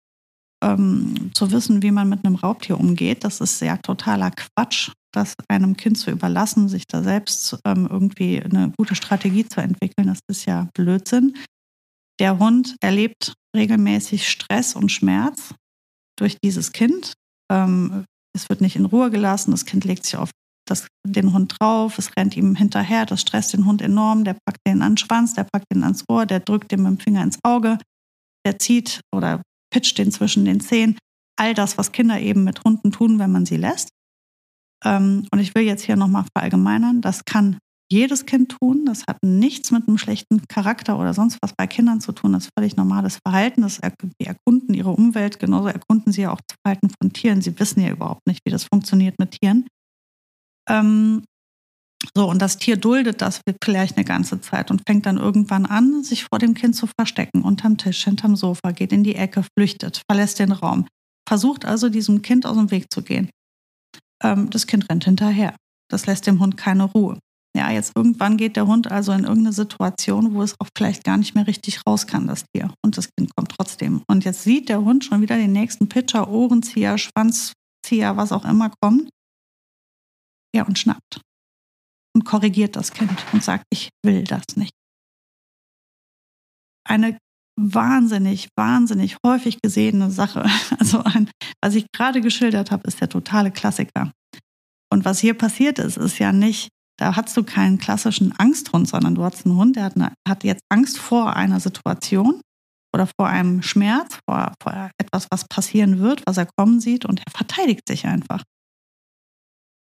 [0.64, 3.24] ähm, zu wissen, wie man mit einem Raubtier umgeht.
[3.24, 8.42] Das ist ja totaler Quatsch, das einem Kind zu überlassen, sich da selbst ähm, irgendwie
[8.42, 10.08] eine gute Strategie zu entwickeln.
[10.08, 11.36] Das ist ja Blödsinn.
[12.18, 15.54] Der Hund erlebt regelmäßig Stress und Schmerz
[16.18, 17.12] durch dieses Kind.
[17.50, 18.04] Ähm,
[18.36, 19.50] es wird nicht in Ruhe gelassen.
[19.50, 20.30] Das Kind legt sich auf
[20.68, 24.60] das, den Hund drauf, es rennt ihm hinterher, das stresst den Hund enorm, der packt
[24.66, 27.22] den an den Schwanz, der packt den ans Ohr, der drückt den mit dem Finger
[27.22, 27.78] ins Auge,
[28.44, 30.98] der zieht oder pitcht den zwischen den Zehen.
[31.38, 33.90] All das, was Kinder eben mit Hunden tun, wenn man sie lässt.
[34.84, 37.58] Ähm, und ich will jetzt hier nochmal verallgemeinern, das kann
[37.90, 38.84] jedes Kind tun.
[38.84, 42.32] Das hat nichts mit einem schlechten Charakter oder sonst was bei Kindern zu tun.
[42.32, 43.62] Das ist völlig normales Verhalten.
[43.62, 43.80] Das
[44.20, 47.42] die erkunden ihre Umwelt, genauso erkunden sie ja auch das Verhalten von Tieren.
[47.42, 49.66] Sie wissen ja überhaupt nicht, wie das funktioniert mit Tieren.
[50.68, 51.22] Ähm,
[52.14, 56.04] so, und das Tier duldet das vielleicht eine ganze Zeit und fängt dann irgendwann an,
[56.04, 60.02] sich vor dem Kind zu verstecken, unterm Tisch, hinterm Sofa, geht in die Ecke, flüchtet,
[60.08, 60.86] verlässt den Raum,
[61.28, 63.30] versucht also diesem Kind aus dem Weg zu gehen.
[64.22, 65.56] Ähm, das Kind rennt hinterher.
[65.90, 67.18] Das lässt dem Hund keine Ruhe.
[67.56, 71.16] Ja, jetzt irgendwann geht der Hund also in irgendeine Situation, wo es auch vielleicht gar
[71.16, 72.70] nicht mehr richtig raus kann, das Tier.
[72.84, 74.02] Und das Kind kommt trotzdem.
[74.08, 78.70] Und jetzt sieht der Hund schon wieder den nächsten Pitcher, Ohrenzieher, Schwanzzieher, was auch immer
[78.82, 79.08] kommen.
[80.54, 81.22] Ja, und schnappt
[82.14, 84.72] und korrigiert das Kind und sagt, ich will das nicht.
[86.86, 87.18] Eine
[87.58, 90.44] wahnsinnig, wahnsinnig häufig gesehene Sache.
[90.78, 91.30] Also ein,
[91.62, 94.12] was ich gerade geschildert habe, ist der totale Klassiker.
[94.90, 99.14] Und was hier passiert ist, ist ja nicht, da hast du keinen klassischen Angsthund, sondern
[99.14, 102.40] du hast einen Hund, der hat, eine, hat jetzt Angst vor einer Situation
[102.94, 107.20] oder vor einem Schmerz, vor, vor etwas, was passieren wird, was er kommen sieht und
[107.20, 108.42] er verteidigt sich einfach.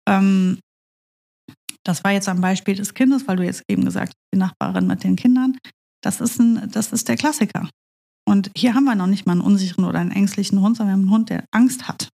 [0.07, 0.59] Ähm,
[1.85, 4.87] das war jetzt am Beispiel des Kindes, weil du jetzt eben gesagt hast, die Nachbarin
[4.87, 5.57] mit den Kindern.
[6.03, 7.69] Das ist, ein, das ist der Klassiker.
[8.27, 11.01] Und hier haben wir noch nicht mal einen unsicheren oder einen ängstlichen Hund, sondern wir
[11.01, 12.09] haben einen Hund, der Angst hat.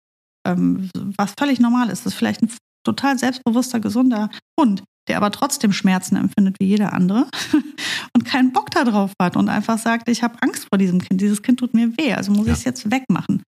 [0.47, 2.05] Ähm, was völlig normal ist.
[2.05, 2.49] Das ist vielleicht ein
[2.85, 7.27] total selbstbewusster, gesunder Hund, der aber trotzdem Schmerzen empfindet wie jeder andere
[8.15, 11.21] und keinen Bock darauf hat und einfach sagt, ich habe Angst vor diesem Kind.
[11.21, 12.53] Dieses Kind tut mir weh, also muss ja.
[12.53, 13.43] ich es jetzt wegmachen.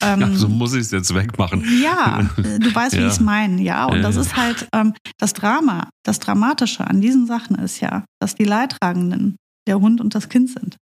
[0.00, 1.64] Ähm, ja, so muss ich es jetzt wegmachen.
[1.82, 3.06] Ja, du weißt, wie ja.
[3.06, 3.86] ich es meine, ja.
[3.86, 8.36] Und das ist halt ähm, das Drama, das Dramatische an diesen Sachen ist ja, dass
[8.36, 9.36] die Leidtragenden
[9.66, 10.76] der Hund und das Kind sind.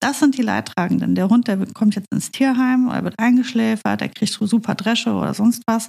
[0.00, 1.14] Das sind die Leidtragenden.
[1.14, 5.34] Der Hund, der kommt jetzt ins Tierheim, er wird eingeschläfert, er kriegt super Dresche oder
[5.34, 5.88] sonst was.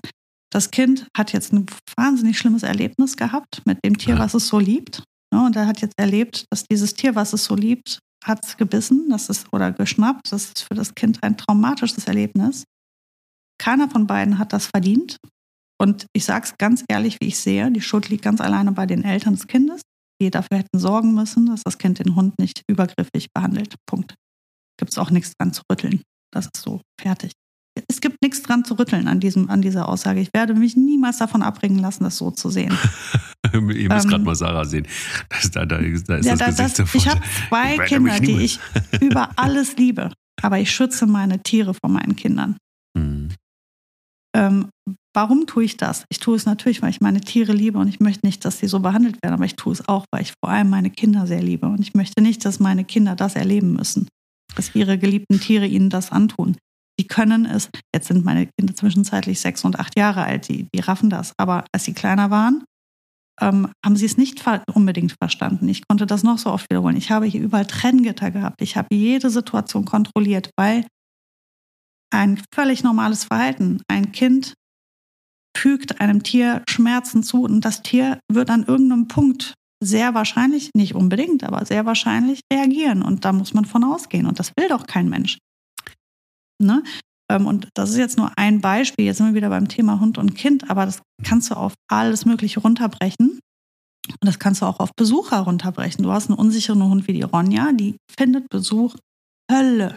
[0.52, 4.60] Das Kind hat jetzt ein wahnsinnig schlimmes Erlebnis gehabt mit dem Tier, was es so
[4.60, 5.04] liebt.
[5.34, 9.10] Und er hat jetzt erlebt, dass dieses Tier, was es so liebt, hat es gebissen
[9.10, 10.32] das ist, oder geschnappt.
[10.32, 12.66] Das ist für das Kind ein traumatisches Erlebnis.
[13.58, 15.18] Keiner von beiden hat das verdient.
[15.80, 18.86] Und ich sage es ganz ehrlich, wie ich sehe, die Schuld liegt ganz alleine bei
[18.86, 19.82] den Eltern des Kindes,
[20.22, 23.76] die dafür hätten sorgen müssen, dass das Kind den Hund nicht übergriffig behandelt.
[23.88, 24.16] Punkt.
[24.78, 26.04] Gibt es auch nichts dran zu rütteln.
[26.32, 27.32] Das ist so fertig
[27.88, 30.20] es gibt nichts dran zu rütteln an, diesem, an dieser Aussage.
[30.20, 32.76] Ich werde mich niemals davon abbringen lassen, das so zu sehen.
[33.54, 34.88] Ihr müsst ähm, gerade mal Sarah sehen.
[35.30, 38.60] Das, da, da, ist ja, das Gesicht das, Ich habe zwei ich Kinder, die ich
[39.02, 40.12] über alles liebe.
[40.42, 42.58] Aber ich schütze meine Tiere vor meinen Kindern.
[42.98, 43.30] Mhm.
[44.36, 44.70] Ähm,
[45.14, 46.06] warum tue ich das?
[46.10, 48.68] Ich tue es natürlich, weil ich meine Tiere liebe und ich möchte nicht, dass sie
[48.68, 49.34] so behandelt werden.
[49.34, 51.68] Aber ich tue es auch, weil ich vor allem meine Kinder sehr liebe.
[51.68, 54.08] Und ich möchte nicht, dass meine Kinder das erleben müssen.
[54.56, 56.56] Dass ihre geliebten Tiere ihnen das antun
[57.00, 57.70] die können es.
[57.94, 61.34] Jetzt sind meine Kinder zwischenzeitlich sechs und acht Jahre alt, die, die raffen das.
[61.38, 62.64] Aber als sie kleiner waren,
[63.40, 65.68] ähm, haben sie es nicht unbedingt verstanden.
[65.68, 66.98] Ich konnte das noch so oft wiederholen.
[66.98, 68.62] Ich habe hier überall Trenngitter gehabt.
[68.62, 70.86] Ich habe jede Situation kontrolliert, weil
[72.14, 74.54] ein völlig normales Verhalten, ein Kind
[75.58, 80.96] fügt einem Tier Schmerzen zu und das Tier wird an irgendeinem Punkt sehr wahrscheinlich, nicht
[80.96, 83.02] unbedingt, aber sehr wahrscheinlich reagieren.
[83.02, 84.28] Und da muss man von ausgehen.
[84.28, 85.40] Und das will doch kein Mensch.
[86.66, 86.84] Ne?
[87.32, 89.06] Ähm, und das ist jetzt nur ein Beispiel.
[89.06, 92.26] Jetzt sind wir wieder beim Thema Hund und Kind, aber das kannst du auf alles
[92.26, 93.40] Mögliche runterbrechen.
[94.08, 96.04] Und das kannst du auch auf Besucher runterbrechen.
[96.04, 98.96] Du hast einen unsicheren Hund wie die Ronja, die findet Besuch
[99.50, 99.96] Hölle.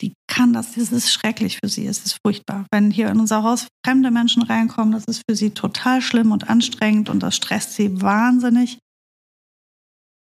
[0.00, 2.66] Die kann das, das ist schrecklich für sie, es ist furchtbar.
[2.70, 6.48] Wenn hier in unser Haus fremde Menschen reinkommen, das ist für sie total schlimm und
[6.48, 8.78] anstrengend und das stresst sie wahnsinnig.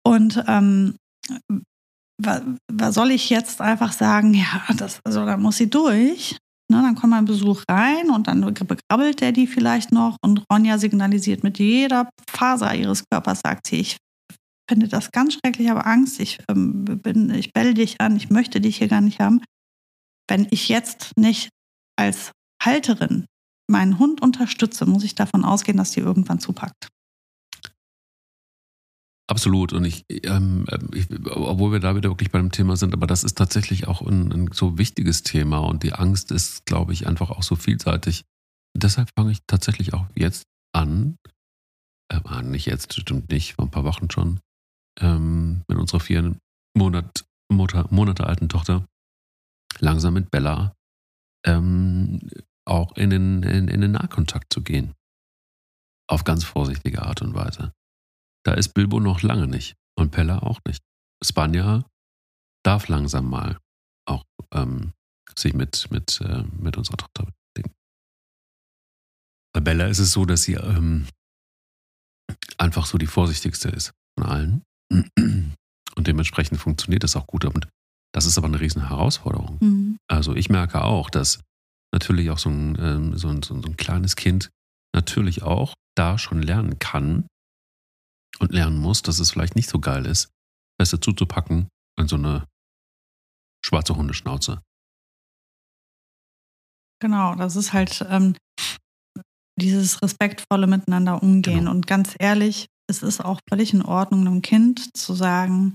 [0.04, 0.96] Und ähm,
[2.18, 6.36] was soll ich jetzt einfach sagen, ja, das, also da muss sie durch?
[6.68, 10.78] Ne, dann kommt ein Besuch rein und dann begrabbelt der die vielleicht noch und Ronja
[10.78, 13.96] signalisiert mit jeder Faser ihres Körpers, sagt sie, ich
[14.68, 18.60] finde das ganz schrecklich, habe Angst, ich, ähm, bin, ich belle dich an, ich möchte
[18.60, 19.42] dich hier gar nicht haben.
[20.28, 21.50] Wenn ich jetzt nicht
[21.96, 23.26] als Halterin
[23.70, 26.88] meinen Hund unterstütze, muss ich davon ausgehen, dass die irgendwann zupackt.
[29.28, 29.72] Absolut.
[29.72, 33.24] Und ich, ähm, ich, obwohl wir da wieder wirklich bei dem Thema sind, aber das
[33.24, 37.30] ist tatsächlich auch ein, ein so wichtiges Thema und die Angst ist, glaube ich, einfach
[37.30, 38.24] auch so vielseitig.
[38.76, 41.16] Deshalb fange ich tatsächlich auch jetzt an,
[42.12, 44.38] äh, nicht jetzt, stimmt nicht, vor ein paar Wochen schon,
[45.00, 46.36] ähm, mit unserer vier
[46.76, 48.86] Monat, Monate, Monate alten Tochter,
[49.80, 50.76] langsam mit Bella
[51.46, 52.20] ähm,
[52.66, 54.94] auch in den, in, in den Nahkontakt zu gehen.
[56.08, 57.72] Auf ganz vorsichtige Art und Weise.
[58.46, 60.80] Da ist Bilbo noch lange nicht und Pella auch nicht.
[61.24, 61.84] Spanja
[62.64, 63.58] darf langsam mal
[64.08, 64.22] auch
[64.52, 64.92] ähm,
[65.36, 67.74] sich mit, mit, äh, mit unserer Tochter beschäftigen.
[69.52, 71.08] Bei Bella ist es so, dass sie ähm,
[72.56, 74.62] einfach so die vorsichtigste ist von allen.
[75.96, 77.44] Und dementsprechend funktioniert das auch gut.
[77.46, 77.66] Und
[78.14, 79.58] das ist aber eine riesen Herausforderung.
[79.60, 79.98] Mhm.
[80.08, 81.40] Also ich merke auch, dass
[81.92, 84.50] natürlich auch so ein, ähm, so, ein, so ein kleines Kind
[84.94, 87.26] natürlich auch da schon lernen kann,
[88.40, 90.30] und lernen muss, dass es vielleicht nicht so geil ist,
[90.80, 91.68] Feste zuzupacken
[91.98, 92.46] in so eine
[93.64, 94.62] schwarze Hundeschnauze.
[97.00, 98.36] Genau, das ist halt ähm,
[99.58, 101.60] dieses respektvolle Miteinander umgehen.
[101.60, 101.70] Genau.
[101.72, 105.74] Und ganz ehrlich, es ist auch völlig in Ordnung, einem Kind zu sagen,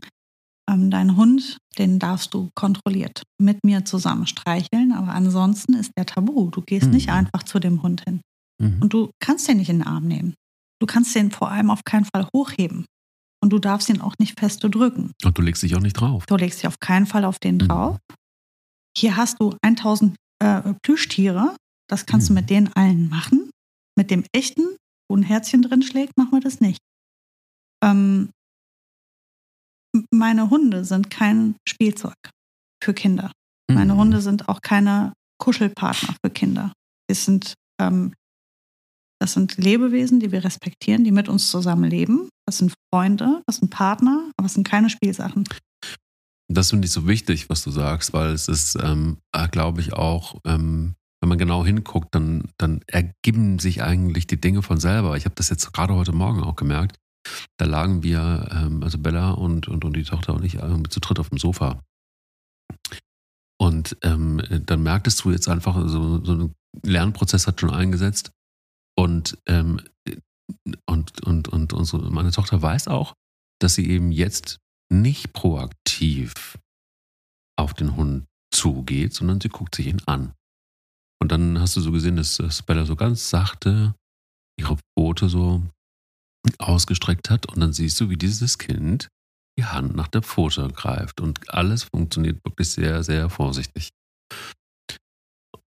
[0.70, 6.06] ähm, dein Hund, den darfst du kontrolliert mit mir zusammen streicheln, aber ansonsten ist der
[6.06, 6.50] tabu.
[6.50, 6.94] Du gehst mhm.
[6.94, 8.22] nicht einfach zu dem Hund hin.
[8.62, 8.82] Mhm.
[8.82, 10.36] Und du kannst den nicht in den Arm nehmen.
[10.82, 12.86] Du kannst den vor allem auf keinen Fall hochheben.
[13.44, 15.12] Und du darfst ihn auch nicht feste drücken.
[15.24, 16.26] Und du legst dich auch nicht drauf.
[16.26, 17.60] Du legst dich auf keinen Fall auf den mhm.
[17.60, 17.98] drauf.
[18.10, 18.16] Mhm.
[18.98, 21.56] Hier hast du 1000 äh, Plüschtiere.
[21.88, 22.36] Das kannst mhm.
[22.36, 23.52] du mit denen allen machen.
[23.96, 24.76] Mit dem echten,
[25.08, 26.80] wo ein Herzchen drin schlägt, machen wir das nicht.
[27.84, 28.32] Ähm,
[30.12, 32.16] meine Hunde sind kein Spielzeug
[32.84, 33.32] für Kinder.
[33.70, 33.76] Mhm.
[33.76, 36.74] Meine Hunde sind auch keine Kuschelpartner für Kinder.
[37.08, 38.14] Es sind ähm,
[39.22, 42.30] das sind Lebewesen, die wir respektieren, die mit uns zusammenleben.
[42.48, 45.48] Das sind Freunde, das sind Partner, aber es sind keine Spielsachen.
[46.52, 49.94] Das finde ich so wichtig, was du sagst, weil es ist, ähm, äh, glaube ich,
[49.94, 55.16] auch, ähm, wenn man genau hinguckt, dann, dann ergeben sich eigentlich die Dinge von selber.
[55.16, 56.98] Ich habe das jetzt gerade heute Morgen auch gemerkt.
[57.58, 61.00] Da lagen wir, ähm, also Bella und, und, und die Tochter und ich, äh, zu
[61.00, 61.84] dritt auf dem Sofa.
[63.60, 68.32] Und ähm, dann merktest du jetzt einfach, so, so ein Lernprozess hat schon eingesetzt
[68.98, 69.82] und, ähm,
[70.86, 73.14] und, und, und unsere, meine Tochter weiß auch,
[73.62, 74.60] dass sie eben jetzt
[74.92, 76.58] nicht proaktiv
[77.58, 80.34] auf den Hund zugeht, sondern sie guckt sich ihn an.
[81.22, 83.96] Und dann hast du so gesehen, dass, Bella so ganz sachte
[84.60, 85.64] ihre Pfote so
[86.58, 89.08] ausgestreckt hat und dann siehst du, wie dieses Kind
[89.58, 93.90] die Hand nach der Pfote greift und alles funktioniert wirklich sehr, sehr vorsichtig.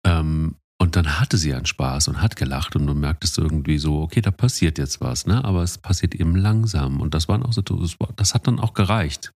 [0.05, 4.03] Ähm, und dann hatte sie einen Spaß und hat gelacht und du merktest irgendwie so,
[4.03, 5.43] okay, da passiert jetzt was, ne?
[5.43, 7.01] Aber es passiert eben langsam.
[7.01, 9.33] Und das waren auch so, das hat dann auch gereicht.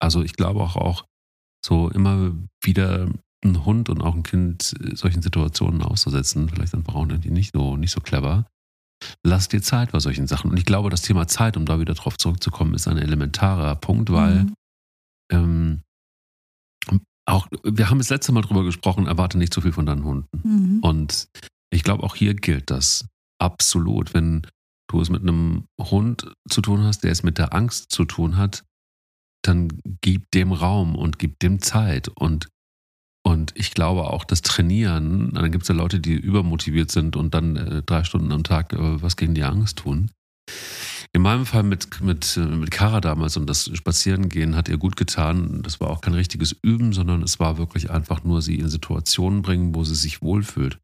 [0.00, 1.04] Also ich glaube auch, auch
[1.62, 3.10] so immer wieder
[3.44, 7.76] ein Hund und auch ein Kind solchen Situationen auszusetzen, vielleicht einfach auch die nicht so,
[7.76, 8.46] nicht so clever.
[9.22, 10.50] Lass dir Zeit bei solchen Sachen.
[10.50, 14.10] Und ich glaube, das Thema Zeit, um da wieder drauf zurückzukommen, ist ein elementarer Punkt,
[14.10, 14.54] weil mhm.
[15.30, 15.82] ähm,
[17.30, 20.28] auch, wir haben das letzte Mal drüber gesprochen, erwarte nicht zu viel von deinen Hunden.
[20.42, 20.78] Mhm.
[20.80, 21.28] Und
[21.70, 23.06] ich glaube, auch hier gilt das
[23.38, 24.14] absolut.
[24.14, 24.46] Wenn
[24.88, 28.36] du es mit einem Hund zu tun hast, der es mit der Angst zu tun
[28.36, 28.64] hat,
[29.42, 29.68] dann
[30.02, 32.08] gib dem Raum und gib dem Zeit.
[32.08, 32.48] Und,
[33.24, 37.34] und ich glaube auch, das Trainieren, dann gibt es ja Leute, die übermotiviert sind und
[37.34, 40.10] dann äh, drei Stunden am Tag äh, was gegen die Angst tun.
[41.12, 45.60] In meinem Fall mit, mit, mit Kara damals und das Spazierengehen hat ihr gut getan.
[45.62, 49.42] Das war auch kein richtiges Üben, sondern es war wirklich einfach nur sie in Situationen
[49.42, 50.78] bringen, wo sie sich wohlfühlt.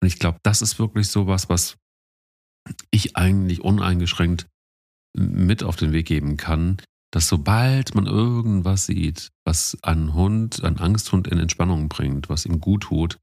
[0.00, 1.76] Und ich glaube, das ist wirklich so was, was
[2.90, 4.46] ich eigentlich uneingeschränkt
[5.14, 6.80] mit auf den Weg geben kann,
[7.12, 12.60] dass sobald man irgendwas sieht, was einen Hund, einen Angsthund in Entspannung bringt, was ihm
[12.60, 13.18] gut tut,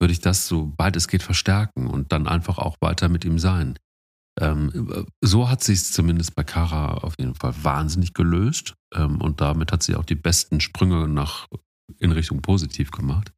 [0.00, 3.78] würde ich das, sobald es geht, verstärken und dann einfach auch weiter mit ihm sein.
[4.38, 9.40] Ähm, so hat sich es zumindest bei Kara auf jeden Fall wahnsinnig gelöst ähm, und
[9.40, 11.48] damit hat sie auch die besten Sprünge nach
[11.98, 13.32] in Richtung positiv gemacht.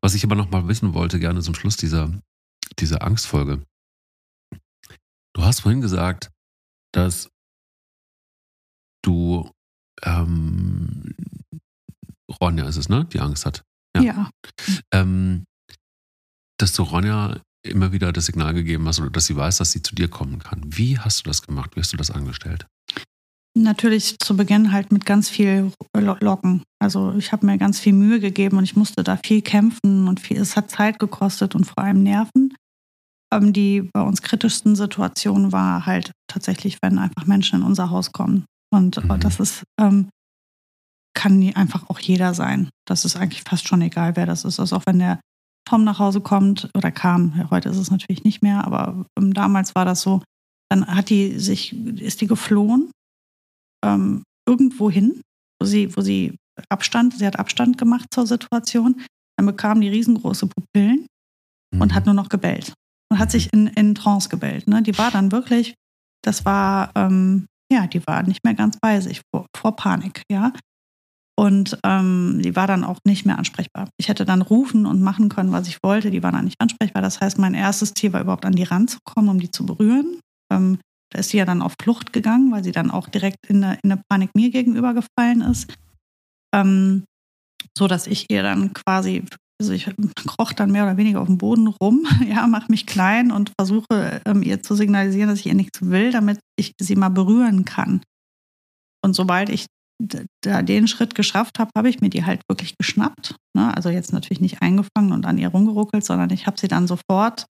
[0.00, 2.12] Was ich aber noch mal wissen wollte, gerne zum Schluss dieser,
[2.78, 3.64] dieser Angstfolge.
[5.34, 6.30] Du hast vorhin gesagt,
[6.92, 7.30] dass
[9.02, 9.50] du
[10.02, 11.14] ähm,
[12.40, 13.04] Ronja ist es, ne?
[13.06, 13.64] Die Angst hat.
[13.96, 14.02] Ja.
[14.02, 14.30] ja.
[14.92, 15.44] Ähm,
[16.58, 19.82] dass du Ronja immer wieder das Signal gegeben hast oder dass sie weiß, dass sie
[19.82, 20.60] zu dir kommen kann.
[20.66, 21.76] Wie hast du das gemacht?
[21.76, 22.66] Wie hast du das angestellt?
[23.54, 26.62] Natürlich zu Beginn halt mit ganz viel Locken.
[26.80, 30.20] Also ich habe mir ganz viel Mühe gegeben und ich musste da viel kämpfen und
[30.20, 32.54] viel, es hat Zeit gekostet und vor allem Nerven.
[33.32, 38.12] Ähm, die bei uns kritischsten Situation war halt tatsächlich, wenn einfach Menschen in unser Haus
[38.12, 38.44] kommen.
[38.70, 39.20] Und äh, mhm.
[39.20, 40.08] das ist, ähm,
[41.14, 42.70] kann einfach auch jeder sein.
[42.86, 44.60] Das ist eigentlich fast schon egal, wer das ist.
[44.60, 45.20] Also auch wenn der
[45.64, 49.74] Tom nach Hause kommt oder kam, heute ist es natürlich nicht mehr, aber ähm, damals
[49.74, 50.22] war das so,
[50.70, 52.90] dann hat die sich, ist die geflohen
[53.84, 55.20] ähm, irgendwo hin,
[55.60, 56.36] wo sie, wo sie
[56.68, 59.02] Abstand, sie hat Abstand gemacht zur Situation.
[59.36, 61.06] Dann bekam die riesengroße Pupillen
[61.72, 61.80] mhm.
[61.80, 62.74] und hat nur noch gebellt.
[63.10, 64.66] Und hat sich in, in Trance gebellt.
[64.68, 64.82] Ne?
[64.82, 65.74] Die war dann wirklich,
[66.24, 70.52] das war, ähm, ja, die war nicht mehr ganz bei sich vor, vor Panik, ja.
[71.42, 73.88] Und ähm, die war dann auch nicht mehr ansprechbar.
[73.96, 76.12] Ich hätte dann rufen und machen können, was ich wollte.
[76.12, 77.02] Die war dann nicht ansprechbar.
[77.02, 80.20] Das heißt, mein erstes Ziel war überhaupt an die ranzukommen, um die zu berühren.
[80.52, 80.78] Ähm,
[81.10, 83.76] da ist sie ja dann auf Flucht gegangen, weil sie dann auch direkt in eine,
[83.82, 85.74] in eine Panik mir gegenüber gefallen ist.
[86.54, 87.02] Ähm,
[87.76, 89.24] so dass ich ihr dann quasi,
[89.60, 93.32] also ich kroch dann mehr oder weniger auf dem Boden rum, ja, mach mich klein
[93.32, 97.08] und versuche ähm, ihr zu signalisieren, dass ich ihr nichts will, damit ich sie mal
[97.08, 98.00] berühren kann.
[99.04, 99.66] Und sobald ich
[100.42, 103.36] da den Schritt geschafft habe, habe ich mir die halt wirklich geschnappt.
[103.54, 103.74] Ne?
[103.74, 107.46] Also jetzt natürlich nicht eingefangen und an ihr rumgeruckelt, sondern ich habe sie dann sofort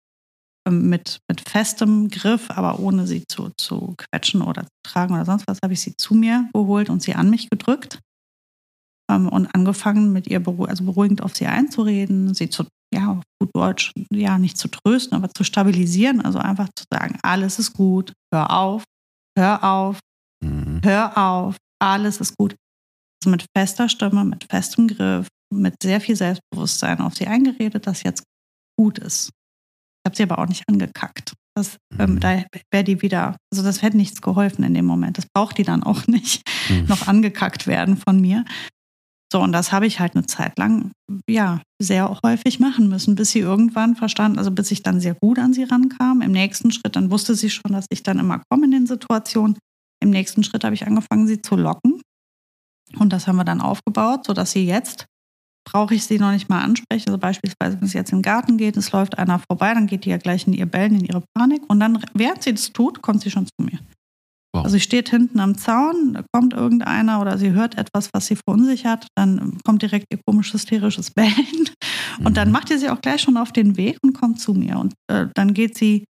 [0.67, 5.25] ähm, mit, mit festem Griff, aber ohne sie zu, zu quetschen oder zu tragen oder
[5.25, 8.01] sonst was, habe ich sie zu mir geholt und sie an mich gedrückt
[9.11, 13.23] ähm, und angefangen, mit ihr beruh also beruhigend auf sie einzureden, sie zu, ja, auf
[13.41, 17.73] gut Deutsch, ja, nicht zu trösten, aber zu stabilisieren, also einfach zu sagen, alles ist
[17.73, 18.85] gut, hör auf,
[19.37, 20.01] hör auf,
[20.45, 20.81] mhm.
[20.85, 22.55] hör auf, alles ist gut.
[23.22, 28.03] Also mit fester Stimme, mit festem Griff, mit sehr viel Selbstbewusstsein auf sie eingeredet, dass
[28.03, 28.22] jetzt
[28.79, 29.31] gut ist
[30.09, 31.35] habe sie aber auch nicht angekackt.
[31.55, 32.20] Das, ähm, mhm.
[32.20, 35.18] da wäre die wieder, also das hätte nichts geholfen in dem Moment.
[35.18, 36.87] Das braucht die dann auch nicht mhm.
[36.87, 38.45] noch angekackt werden von mir.
[39.31, 40.93] So, und das habe ich halt eine Zeit lang,
[41.29, 45.39] ja, sehr häufig machen müssen, bis sie irgendwann verstanden, also bis ich dann sehr gut
[45.39, 46.22] an sie rankam.
[46.22, 49.59] Im nächsten Schritt, dann wusste sie schon, dass ich dann immer komme in den Situationen.
[50.01, 52.01] Im nächsten Schritt habe ich angefangen, sie zu locken.
[52.99, 55.07] Und das haben wir dann aufgebaut, sodass sie jetzt
[55.71, 57.09] brauche ich sie noch nicht mal ansprechen.
[57.09, 60.05] Also beispielsweise, wenn sie jetzt in den Garten geht, es läuft einer vorbei, dann geht
[60.05, 61.63] die ja gleich in ihr Bellen, in ihre Panik.
[61.69, 63.79] Und dann, während sie das tut, kommt sie schon zu mir.
[64.55, 64.65] Wow.
[64.65, 68.37] Also sie steht hinten am Zaun, da kommt irgendeiner oder sie hört etwas, was sie
[68.37, 71.69] verunsichert, dann kommt direkt ihr komisches, hysterisches Bellen.
[72.25, 72.53] Und dann mhm.
[72.53, 74.79] macht ihr sie auch gleich schon auf den Weg und kommt zu mir.
[74.79, 76.05] Und äh, dann geht sie,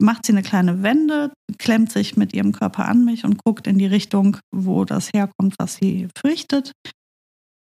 [0.00, 3.78] macht sie eine kleine Wende, klemmt sich mit ihrem Körper an mich und guckt in
[3.78, 6.72] die Richtung, wo das herkommt, was sie fürchtet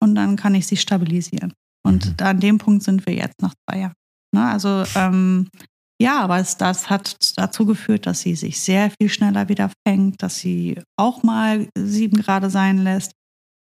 [0.02, 1.54] und dann kann ich sie stabilisieren.
[1.86, 2.26] Und mhm.
[2.26, 3.94] an dem Punkt sind wir jetzt nach zwei Jahren.
[4.34, 4.46] Ne?
[4.46, 5.48] Also ähm,
[6.02, 10.22] ja, aber es, das hat dazu geführt, dass sie sich sehr viel schneller wieder fängt,
[10.22, 13.14] dass sie auch mal sieben Grad sein lässt.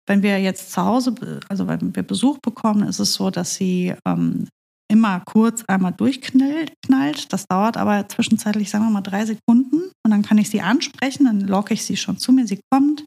[0.07, 1.15] Wenn wir jetzt zu Hause,
[1.49, 4.47] also wenn wir Besuch bekommen, ist es so, dass sie ähm,
[4.91, 7.33] immer kurz einmal durchknallt.
[7.33, 9.91] Das dauert aber zwischenzeitlich, sagen wir mal, drei Sekunden.
[10.05, 12.47] Und dann kann ich sie ansprechen, dann locke ich sie schon zu mir.
[12.47, 13.05] Sie kommt,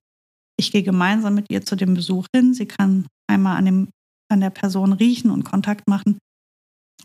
[0.57, 2.53] ich gehe gemeinsam mit ihr zu dem Besuch hin.
[2.53, 3.89] Sie kann einmal an, dem,
[4.31, 6.17] an der Person riechen und Kontakt machen.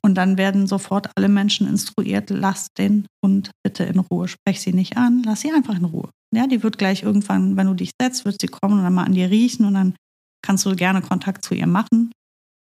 [0.03, 4.29] Und dann werden sofort alle Menschen instruiert, lass den Hund bitte in Ruhe.
[4.29, 6.09] Sprech sie nicht an, lass sie einfach in Ruhe.
[6.33, 9.05] Ja, die wird gleich irgendwann, wenn du dich setzt, wird sie kommen und dann mal
[9.05, 9.97] an dir riechen und dann
[10.43, 12.12] kannst du gerne Kontakt zu ihr machen.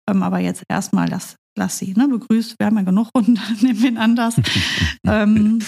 [0.10, 2.08] Ähm, aber jetzt erstmal lass, lass sie, ne?
[2.08, 4.36] Begrüßt, wir haben ja genug Hunde, nehmen wir ihn anders.
[5.08, 5.60] ähm,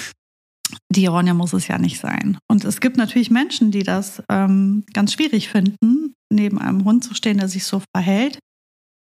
[0.91, 2.37] die Ronja muss es ja nicht sein.
[2.49, 7.13] Und es gibt natürlich Menschen, die das ähm, ganz schwierig finden, neben einem Hund zu
[7.13, 8.39] stehen, der sich so verhält,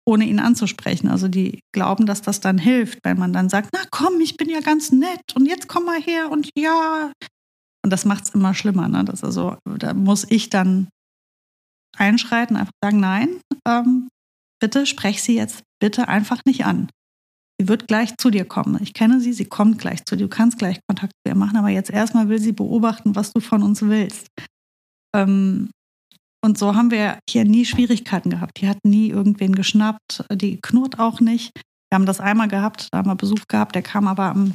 [0.07, 1.07] ohne ihn anzusprechen.
[1.07, 4.49] Also die glauben, dass das dann hilft, wenn man dann sagt, na komm, ich bin
[4.49, 7.11] ja ganz nett und jetzt komm mal her und ja.
[7.83, 8.87] Und das macht es immer schlimmer.
[8.87, 9.03] Ne?
[9.05, 10.87] Das also, da muss ich dann
[11.97, 14.07] einschreiten, einfach sagen, nein, ähm,
[14.59, 16.89] bitte sprech sie jetzt bitte einfach nicht an.
[17.59, 18.81] Sie wird gleich zu dir kommen.
[18.81, 20.25] Ich kenne sie, sie kommt gleich zu dir.
[20.25, 23.39] Du kannst gleich Kontakt zu ihr machen, aber jetzt erstmal will sie beobachten, was du
[23.39, 24.27] von uns willst.
[25.15, 25.69] Ähm,
[26.43, 28.61] und so haben wir hier nie Schwierigkeiten gehabt.
[28.61, 31.51] Die hat nie irgendwen geschnappt, die knurrt auch nicht.
[31.89, 34.53] Wir haben das einmal gehabt, da haben wir Besuch gehabt, der kam aber am,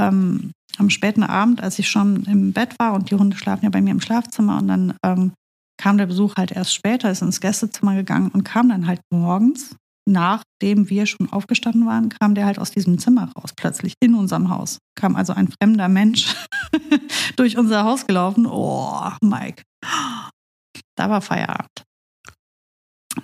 [0.00, 3.70] ähm, am späten Abend, als ich schon im Bett war und die Hunde schlafen ja
[3.70, 5.32] bei mir im Schlafzimmer und dann ähm,
[5.78, 9.76] kam der Besuch halt erst später, ist ins Gästezimmer gegangen und kam dann halt morgens
[10.08, 14.48] nachdem wir schon aufgestanden waren, kam der halt aus diesem Zimmer raus, plötzlich in unserem
[14.50, 14.78] Haus.
[14.94, 16.34] Kam also ein fremder Mensch
[17.36, 18.46] durch unser Haus gelaufen.
[18.46, 19.62] Oh, Mike.
[20.96, 21.82] Da war Feierabend.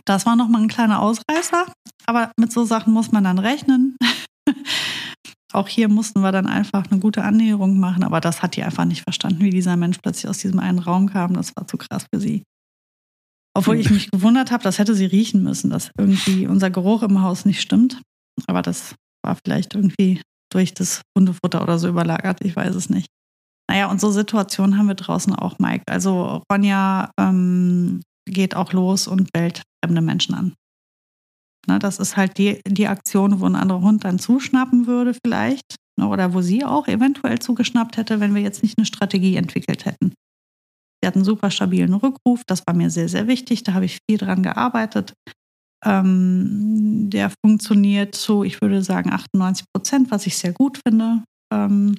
[0.05, 1.66] Das war nochmal ein kleiner Ausreißer,
[2.07, 3.96] aber mit so Sachen muss man dann rechnen.
[5.53, 8.84] Auch hier mussten wir dann einfach eine gute Annäherung machen, aber das hat die einfach
[8.84, 11.34] nicht verstanden, wie dieser Mensch plötzlich aus diesem einen Raum kam.
[11.34, 12.42] Das war zu krass für sie.
[13.55, 17.20] Obwohl ich mich gewundert habe, das hätte sie riechen müssen, dass irgendwie unser Geruch im
[17.20, 18.00] Haus nicht stimmt.
[18.46, 23.09] Aber das war vielleicht irgendwie durch das Hundefutter oder so überlagert, ich weiß es nicht.
[23.70, 25.84] Naja, und so Situationen haben wir draußen auch, Mike.
[25.86, 30.55] Also Ronja ähm, geht auch los und bellt fremde Menschen an.
[31.68, 35.76] Ne, das ist halt die, die Aktion, wo ein anderer Hund dann zuschnappen würde vielleicht.
[35.98, 39.84] Ne, oder wo sie auch eventuell zugeschnappt hätte, wenn wir jetzt nicht eine Strategie entwickelt
[39.84, 40.12] hätten.
[41.02, 43.64] Sie hat einen super stabilen Rückruf, das war mir sehr, sehr wichtig.
[43.64, 45.14] Da habe ich viel dran gearbeitet.
[45.84, 51.24] Ähm, der funktioniert zu, ich würde sagen, 98 Prozent, was ich sehr gut finde.
[51.52, 51.96] Ähm,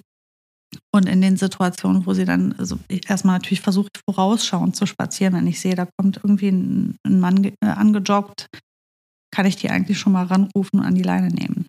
[0.93, 5.47] und in den Situationen, wo sie dann also erstmal natürlich versucht, vorausschauend zu spazieren, wenn
[5.47, 8.47] ich sehe, da kommt irgendwie ein, Mann äh, angejoggt,
[9.33, 11.65] kann ich die eigentlich schon mal ranrufen und an die Leine nehmen.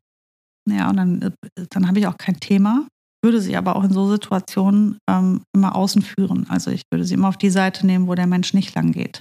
[0.68, 1.30] Ja, und dann, äh,
[1.70, 2.86] dann habe ich auch kein Thema,
[3.22, 6.48] würde sie aber auch in so Situationen ähm, immer außen führen.
[6.50, 9.20] Also ich würde sie immer auf die Seite nehmen, wo der Mensch nicht lang geht.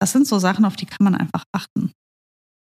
[0.00, 1.92] Das sind so Sachen, auf die kann man einfach achten.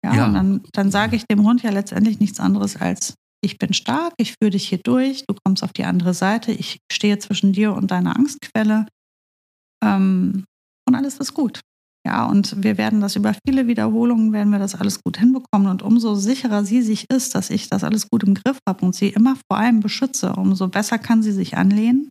[0.05, 0.27] Ja, ja.
[0.27, 4.15] und dann, dann sage ich dem Hund ja letztendlich nichts anderes als, ich bin stark,
[4.17, 7.75] ich führe dich hier durch, du kommst auf die andere Seite, ich stehe zwischen dir
[7.75, 8.87] und deiner Angstquelle
[9.85, 10.45] ähm,
[10.89, 11.61] und alles ist gut.
[12.07, 15.69] Ja, und wir werden das über viele Wiederholungen, werden wir das alles gut hinbekommen.
[15.69, 18.95] Und umso sicherer sie sich ist, dass ich das alles gut im Griff habe und
[18.95, 22.09] sie immer vor allem beschütze, umso besser kann sie sich anlehnen.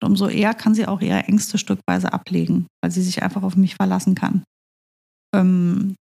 [0.00, 3.56] Und umso eher kann sie auch ihre Ängste stückweise ablegen, weil sie sich einfach auf
[3.56, 4.44] mich verlassen kann.
[5.34, 5.96] Ähm,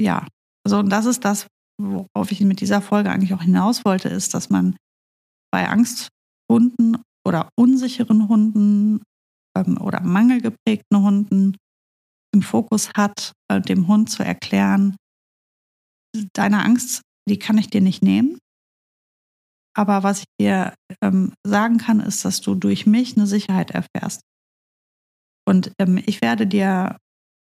[0.00, 0.26] ja,
[0.64, 1.46] also das ist das,
[1.80, 4.76] worauf ich mit dieser Folge eigentlich auch hinaus wollte, ist, dass man
[5.52, 9.02] bei Angsthunden oder unsicheren Hunden
[9.56, 11.56] ähm, oder mangelgeprägten Hunden
[12.36, 14.96] im Fokus hat, äh, dem Hund zu erklären,
[16.34, 18.38] deine Angst, die kann ich dir nicht nehmen.
[19.76, 24.20] Aber was ich dir ähm, sagen kann, ist, dass du durch mich eine Sicherheit erfährst.
[25.48, 26.96] Und ähm, ich werde dir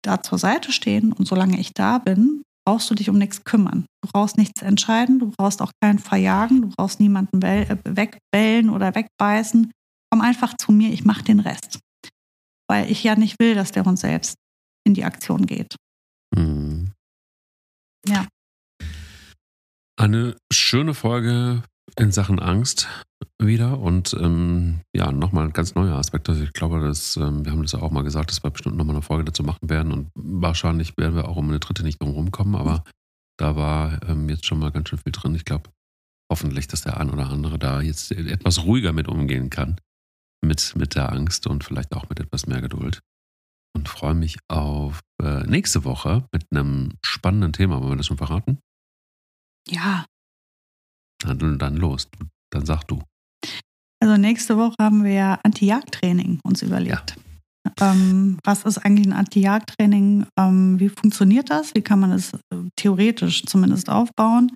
[0.04, 3.86] da zur Seite stehen und solange ich da bin, brauchst du dich um nichts kümmern.
[4.02, 8.94] Du brauchst nichts entscheiden, du brauchst auch keinen verjagen, du brauchst niemanden äh, wegbellen oder
[8.94, 9.70] wegbeißen.
[10.10, 11.78] Komm einfach zu mir, ich mache den Rest.
[12.70, 14.36] Weil ich ja nicht will, dass der Hund selbst
[14.84, 15.76] in die Aktion geht.
[16.34, 16.92] Mhm.
[18.06, 18.26] Ja.
[19.96, 21.62] Eine schöne Folge
[21.96, 22.88] in Sachen Angst
[23.40, 26.28] wieder und ähm, ja, nochmal ein ganz neuer Aspekt.
[26.28, 28.76] Also ich glaube, dass, ähm, wir haben das ja auch mal gesagt, dass wir bestimmt
[28.76, 32.00] nochmal eine Folge dazu machen werden und wahrscheinlich werden wir auch um eine dritte nicht
[32.00, 32.84] drum rumkommen, aber
[33.38, 35.34] da war ähm, jetzt schon mal ganz schön viel drin.
[35.34, 35.70] Ich glaube,
[36.30, 39.80] hoffentlich, dass der ein oder andere da jetzt etwas ruhiger mit umgehen kann,
[40.44, 43.00] mit, mit der Angst und vielleicht auch mit etwas mehr Geduld.
[43.76, 47.80] Und freue mich auf äh, nächste Woche mit einem spannenden Thema.
[47.80, 48.58] Wollen wir das schon verraten?
[49.68, 50.04] Ja.
[51.22, 52.08] Dann, dann los.
[52.50, 53.02] Dann sag du.
[54.00, 57.16] Also nächste Woche haben wir ja Anti-Jagd-Training uns überlegt.
[57.16, 57.92] Ja.
[57.92, 60.26] Ähm, was ist eigentlich ein Anti-Jagd-Training?
[60.38, 61.74] Ähm, wie funktioniert das?
[61.74, 62.38] Wie kann man es äh,
[62.76, 64.52] theoretisch zumindest aufbauen?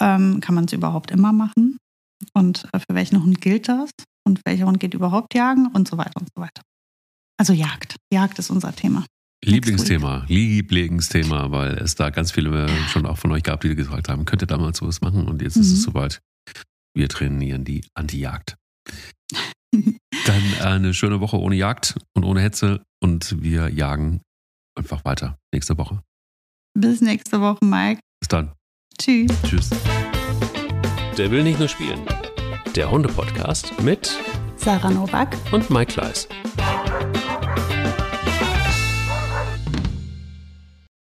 [0.00, 1.78] Ähm, kann man es überhaupt immer machen?
[2.32, 3.90] Und äh, für welchen Hund gilt das?
[4.26, 5.68] Und welcher Hund geht überhaupt jagen?
[5.68, 6.62] Und so weiter und so weiter.
[7.38, 7.96] Also Jagd.
[8.12, 9.04] Jagd ist unser Thema.
[9.44, 14.24] Lieblingsthema, Lieblingsthema, weil es da ganz viele schon auch von euch gab, die gesagt haben,
[14.24, 15.62] könnt ihr da mal sowas machen und jetzt mhm.
[15.62, 15.92] ist es mhm.
[15.92, 16.20] soweit.
[16.96, 18.56] Wir trainieren die Anti-Jagd.
[19.72, 24.22] Dann eine schöne Woche ohne Jagd und ohne Hetze und wir jagen
[24.74, 26.02] einfach weiter nächste Woche.
[26.74, 28.00] Bis nächste Woche, Mike.
[28.20, 28.52] Bis dann.
[28.98, 29.30] Tschüss.
[29.42, 29.70] Tschüss.
[31.16, 32.00] Der will nicht nur spielen.
[32.74, 34.18] Der Hunde-Podcast mit
[34.56, 36.28] Sarah Novak und Mike Kleiss.